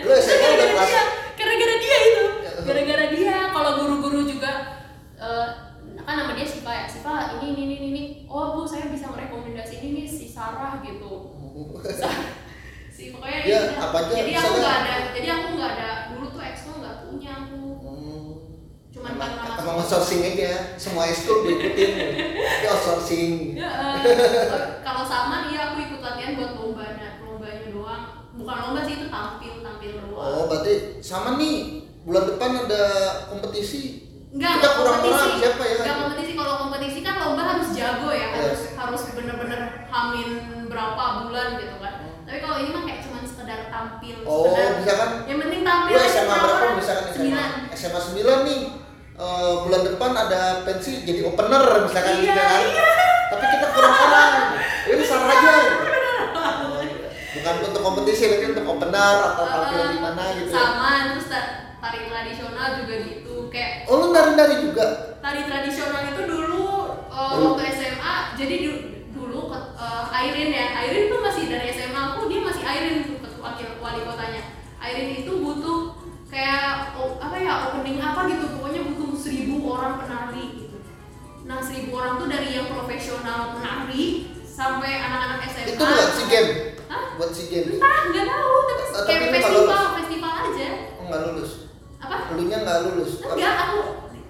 lu 0.00 0.12
SMA 0.16 0.46
udah 0.48 0.66
kelas- 0.70 0.88
dia, 0.88 1.02
gara-gara 1.34 1.74
dia 1.76 1.96
itu. 2.02 2.24
Ya. 2.38 2.52
gara-gara 2.62 3.04
dia 3.10 3.34
kalau 3.50 3.70
guru-guru 3.78 4.20
juga 4.24 4.52
eh, 5.14 5.46
kan 5.98 6.14
nama 6.16 6.32
dia 6.32 6.46
Sipa 6.46 6.70
ya? 6.72 6.84
Sipa 6.86 7.12
ini 7.36 7.48
ini 7.52 7.74
ini 7.74 7.86
ini. 7.88 8.02
Oh 8.26 8.54
bu 8.54 8.64
saya 8.64 8.88
bisa 8.88 9.06
merekomendasi 9.08 9.74
ini 9.78 9.88
nih 9.94 10.06
si 10.06 10.26
Sarah 10.26 10.80
gitu. 10.80 11.34
Sa- 11.84 12.30
si 12.94 13.10
pokoknya 13.10 13.40
Ya, 13.42 13.60
apa 13.76 13.98
aja 13.98 14.12
jadi 14.14 14.32
aku 14.34 14.52
nggak 14.56 14.76
ada 14.78 14.94
jadi 15.10 15.28
aku 15.32 15.46
nggak 15.52 15.70
ada 15.74 15.88
dulu 16.08 16.26
tuh 16.30 16.40
exco 16.40 16.70
nggak 16.74 16.96
punya 17.02 17.30
aku 17.42 17.60
Hmm. 17.82 18.28
cuman 18.88 19.12
Emang 19.62 19.78
outsourcing 19.78 20.20
aja. 20.26 20.74
Semua 20.74 21.06
ekskul 21.06 21.46
diikutin. 21.46 21.90
Tapi 22.42 22.66
outsourcing. 22.66 23.32
Ya, 23.54 23.70
eh, 24.02 24.82
kalau 24.82 25.06
sama 25.06 25.46
iya 25.54 25.70
aku 25.70 25.86
ikut 25.86 26.00
latihan 26.02 26.34
buat 26.34 26.52
lombanya. 26.58 27.22
Lombanya 27.22 27.70
doang. 27.70 28.04
Bukan 28.34 28.56
lomba 28.58 28.80
sih 28.82 28.94
itu 28.98 29.06
tampil 29.06 29.52
tampil 29.62 29.90
doang. 30.02 30.18
Oh 30.18 30.44
berarti 30.50 30.98
sama 30.98 31.38
nih. 31.38 31.86
Bulan 32.02 32.24
depan 32.34 32.50
ada 32.66 32.84
kompetisi. 33.30 34.10
Enggak, 34.34 34.58
kita 34.58 34.68
kurang 34.82 34.98
kompetisi. 35.06 35.30
siapa 35.38 35.62
ya? 35.62 35.76
Enggak 35.78 35.96
kompetisi. 36.02 36.32
Kalau 36.34 36.54
kompetisi 36.58 36.98
kan 37.06 37.14
lomba 37.22 37.42
harus 37.46 37.68
jago 37.70 38.08
ya, 38.10 38.26
harus 38.34 38.60
harus 38.74 39.02
bener-bener 39.14 39.60
hamin 39.86 40.28
berapa 40.66 41.04
bulan 41.22 41.48
gitu 41.62 41.76
kan. 41.78 41.94
Tapi 42.26 42.38
kalau 42.42 42.56
ini 42.58 42.74
mah 42.74 42.82
kayak 42.82 43.00
cuman 43.06 43.22
sekedar 43.22 43.60
tampil, 43.70 44.16
oh 44.26 44.50
sekedar 44.50 44.70
misalkan 44.80 45.10
yang 45.30 45.38
penting 45.38 45.60
tampil 45.62 45.94
lu 45.94 46.00
SMA 46.08 46.36
berapa 46.42 46.66
misalkan 46.74 47.04
SMA 47.06 47.14
Sembilan. 47.14 47.50
SMA 47.76 48.00
9 48.00 48.48
nih 48.48 48.60
eh, 49.22 49.52
bulan 49.60 49.82
depan 49.84 50.10
ada 50.12 50.40
pensi 50.62 51.02
jadi 51.02 51.20
opener 51.24 51.62
misalkan 51.80 52.14
Iya, 52.14 52.22
gitu 52.24 52.32
kan 52.34 52.62
iya. 52.64 52.90
tapi 53.28 53.44
kita 53.48 53.66
kurang 53.70 53.94
orang 53.96 54.32
ini 54.84 55.04
salah 55.04 55.28
aja. 55.30 55.52
bukan 57.32 57.54
untuk 57.64 57.82
kompetisi 57.82 58.24
tapi 58.28 58.44
untuk 58.50 58.66
opener 58.68 59.16
atau 59.24 59.44
tampil 59.44 59.82
di 59.88 59.98
mana 59.98 60.22
gitu 60.32 60.48
ya. 60.48 60.54
Sama 60.54 60.90
terus 61.10 61.26
ta- 61.26 61.50
tari 61.80 62.00
tradisional 62.04 62.68
juga 62.78 62.94
gitu. 63.02 63.34
Kayak 63.48 63.72
oh 63.86 63.94
lu 63.98 64.06
nari-nari 64.10 64.56
juga? 64.60 64.86
Tari 65.18 65.42
tradisional 65.42 66.02
itu 66.06 66.22
dulu 66.22 66.64
uh, 67.08 67.30
Dulu. 67.32 67.44
waktu 67.52 67.62
SMA 67.72 68.14
jadi 68.36 68.54
du- 68.62 68.84
dulu 69.10 69.50
uh, 69.50 70.04
Airin 70.12 70.50
ya. 70.50 70.66
Airin 70.76 71.08
tuh 71.08 71.20
masih 71.20 71.48
dari 71.48 71.66
SMA 71.68 72.00
aku 72.14 72.28
dia 72.28 72.40
masih 72.40 72.62
Airin 72.62 72.96
tuh 73.02 73.16
wakil 73.38 73.68
wali 73.76 74.00
kotanya. 74.02 74.42
Airin 74.78 75.10
itu 75.18 75.32
butuh 75.32 75.98
kayak 76.28 76.94
oh, 76.94 77.18
apa 77.18 77.36
ya 77.36 77.52
opening 77.68 77.98
apa 77.98 78.24
gitu 78.24 78.46
nah 81.52 81.60
seribu 81.60 81.92
orang 81.94 82.16
tuh 82.16 82.26
dari 82.26 82.48
yang 82.50 82.64
profesional 82.66 83.52
penari 83.52 84.04
sampai 84.42 84.96
anak-anak 84.96 85.44
SMA 85.46 85.68
itu 85.68 85.84
buat 85.84 86.10
si 86.10 86.24
game 86.26 86.50
Hah? 86.88 87.04
buat 87.14 87.30
si 87.30 87.44
game 87.46 87.68
entah 87.74 87.98
nggak 88.08 88.24
tahu. 88.26 88.52
Tapi 88.62 88.82
Ah, 88.82 88.88
tapi 88.98 89.08
kayak 89.10 89.32
festival 89.34 89.60
lulus? 89.62 89.92
festival 89.98 90.32
aja. 90.42 90.68
Oh 90.94 91.04
nggak 91.06 91.20
lulus? 91.26 91.50
Apa? 91.98 92.16
Elunya 92.30 92.58
nggak 92.58 92.78
lulus? 92.86 93.10
Enggak 93.22 93.54
aku 93.62 93.78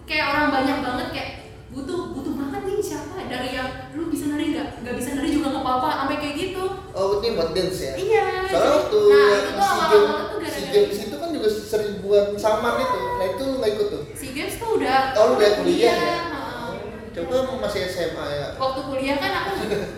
kayak 0.04 0.26
orang 0.28 0.46
banyak 0.50 0.78
banget 0.80 1.08
kayak 1.10 1.30
butuh 1.68 2.00
butuh 2.10 2.34
banget 2.36 2.60
nih 2.64 2.78
siapa 2.80 3.14
dari 3.24 3.50
yang 3.52 3.70
lu 3.92 4.02
bisa 4.06 4.24
nari 4.26 4.46
nggak? 4.50 4.68
Nggak 4.82 4.94
bisa 4.98 5.08
nari 5.12 5.28
juga 5.30 5.46
nggak 5.48 5.62
apa-apa 5.62 5.88
sampai 5.96 6.16
kayak 6.18 6.34
gitu. 6.36 6.64
Oh 6.92 7.06
ini 7.16 7.28
buat 7.32 7.50
dance 7.52 7.78
ya? 7.80 7.92
Iya 7.96 8.26
soalnya 8.44 8.70
waktu 8.76 8.98
nah 9.00 9.22
yang 9.22 9.40
itu 9.40 9.52
tuh 9.52 9.62
si 9.62 9.80
game 9.84 10.10
si 10.44 10.62
games 10.68 10.98
itu. 11.00 11.16
kan 11.16 11.28
juga 11.30 11.48
seribuan 11.48 12.26
saman 12.34 12.74
itu 12.78 12.98
nah 13.12 13.26
itu 13.28 13.42
lu 13.44 13.56
nggak 13.58 13.72
ikut 13.72 13.86
tuh? 13.88 14.02
Si 14.12 14.26
games 14.32 14.54
tuh 14.56 14.70
udah 14.76 14.98
oh 15.12 15.22
lu 15.24 15.34
udah 15.36 15.50
kuliah. 15.58 15.94
ya. 15.94 16.14
Coba 17.12 17.36
masih 17.60 17.82
SMA 17.88 18.24
ya? 18.32 18.46
Waktu 18.56 18.80
kuliah 18.88 19.16
kan 19.20 19.32
aku 19.44 19.50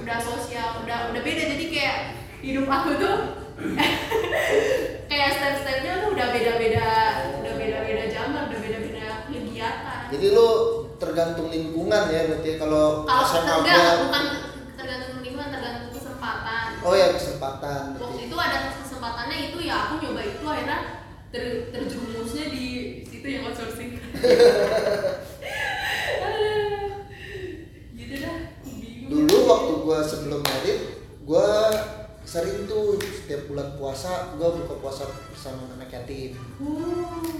udah 0.02 0.18
sosial 0.18 0.82
udah 0.82 0.98
udah 1.14 1.22
beda. 1.22 1.42
Jadi 1.54 1.64
kayak 1.70 1.98
hidup 2.42 2.66
aku 2.66 2.90
tuh 2.98 3.16
kayak 5.10 5.30
step-stepnya 5.38 6.02
tuh 6.02 6.10
udah 6.18 6.26
beda-beda 6.34 6.90
udah 7.38 7.54
beda-beda 7.54 8.04
zaman 8.10 8.50
udah 8.50 8.60
beda-beda 8.60 9.06
kegiatan. 9.30 10.02
Jadi 10.10 10.26
lu 10.34 10.48
tergantung 10.98 11.48
lingkungan 11.50 12.10
ya 12.10 12.30
berarti 12.30 12.50
kalau 12.58 13.06
kalau 13.06 13.24
SMA 13.26 13.54
enggak 13.62 13.94
bukan 14.10 14.24
tergantung 14.74 15.22
lingkungan 15.22 15.48
tergantung 15.54 15.90
kesempatan. 15.94 16.66
Oh 16.82 16.94
ya 16.98 17.06
kesempatan 17.14 17.96
waktu 17.96 18.20
itu 18.26 18.36
ada 18.36 18.58
kesempatannya 19.04 19.36
itu 19.52 19.58
ya 19.62 19.74
aku 19.88 19.94
nyoba 20.02 20.22
itu 20.24 20.44
akhirnya 20.44 20.78
ter, 21.28 21.44
terjerumusnya 21.74 22.44
di 22.52 22.66
situ 23.04 23.26
yang 23.26 23.44
outsourcing 23.50 23.98
Aduh. 26.24 27.04
gitu 27.98 28.14
dah 28.22 28.36
bingung 28.62 29.26
dulu 29.28 29.38
waktu 29.50 29.72
gua 29.82 29.98
sebelum 30.00 30.40
gua 31.24 31.72
sering 32.24 32.64
tuh 32.64 32.96
setiap 33.00 33.48
bulan 33.52 33.76
puasa 33.76 34.32
gua 34.36 34.56
buka 34.56 34.80
puasa 34.80 35.08
bersama 35.32 35.68
anak 35.76 35.92
yatim. 35.92 36.36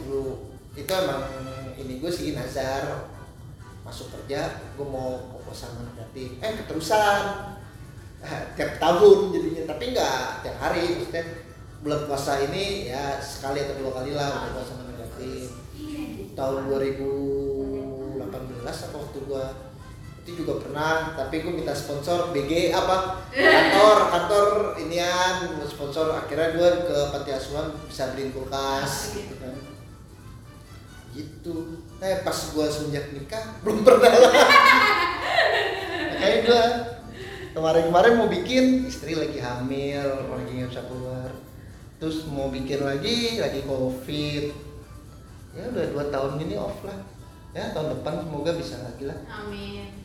Dulu 0.05 0.53
itu 0.75 0.90
emang 0.90 1.25
ini 1.79 2.03
gue 2.03 2.11
sih 2.11 2.35
nazar. 2.35 3.12
Masuk 3.85 4.09
kerja 4.11 4.49
gue 4.75 4.87
mau 4.88 5.20
fokus 5.29 5.68
sama 5.68 5.85
yatim. 5.97 6.40
Eh 6.40 6.53
keterusan. 6.64 7.55
Eh, 8.25 8.42
tiap 8.57 8.81
tahun 8.81 9.37
jadinya 9.37 9.62
tapi 9.68 9.92
nggak 9.92 10.40
tiap 10.40 10.57
hari. 10.59 10.97
Maksudnya 10.99 11.25
bulan 11.85 12.09
puasa 12.09 12.40
ini 12.49 12.88
ya 12.88 13.20
sekali 13.20 13.61
atau 13.61 13.77
dua 13.85 13.92
kali 13.92 14.16
lah 14.16 14.29
bulan 14.33 14.53
puasa 14.57 14.73
sama 14.73 14.92
yatim. 14.97 15.53
Tahun 16.35 16.62
2018 16.66 18.25
apa 18.64 18.97
waktu 18.97 19.18
gua 19.29 19.44
itu 20.24 20.40
juga 20.40 20.56
pernah 20.56 21.12
tapi 21.12 21.44
gue 21.44 21.52
minta 21.52 21.76
sponsor 21.76 22.32
BG 22.32 22.72
apa? 22.72 23.28
Kantor 23.28 23.98
kantor 24.08 24.46
inian 24.80 25.60
mau 25.60 25.68
sponsor. 25.68 26.16
Akhirnya 26.16 26.56
gue 26.56 26.70
ke 26.88 26.96
panti 27.12 27.30
asuhan 27.37 27.76
bisa 27.84 28.08
beliin 28.16 28.32
kulkas 28.32 29.20
gitu 29.20 29.37
kan. 29.37 29.52
gitu. 31.14 31.78
Eh 32.02 32.24
pas 32.26 32.34
gua 32.50 32.66
semenjak 32.66 33.14
nikah 33.14 33.60
belum 33.62 33.87
pernah. 33.87 34.10
Lah 34.18 34.34
kayak 36.18 36.38
gua 36.48 36.64
kemarin-kemarin 37.54 38.18
mau 38.18 38.26
bikin 38.26 38.88
istri 38.88 39.14
lagi 39.14 39.38
hamil 39.38 40.08
lagi 40.26 40.50
nggak 40.58 40.74
bisa 40.74 40.82
keluar. 40.90 41.30
Terus 42.02 42.26
mau 42.26 42.50
bikin 42.50 42.82
lagi 42.82 43.38
lagi 43.38 43.62
covid. 43.62 44.50
Ya 45.54 45.70
udah 45.70 45.87
dua 45.94 46.04
tahun 46.10 46.42
ini 46.42 46.58
off 46.58 46.82
lah. 46.82 46.98
Ya 47.54 47.70
tahun 47.70 47.94
depan 48.00 48.26
semoga 48.26 48.50
bisa 48.58 48.82
lagi 48.82 49.06
lah. 49.06 49.18
Amin. 49.30 50.02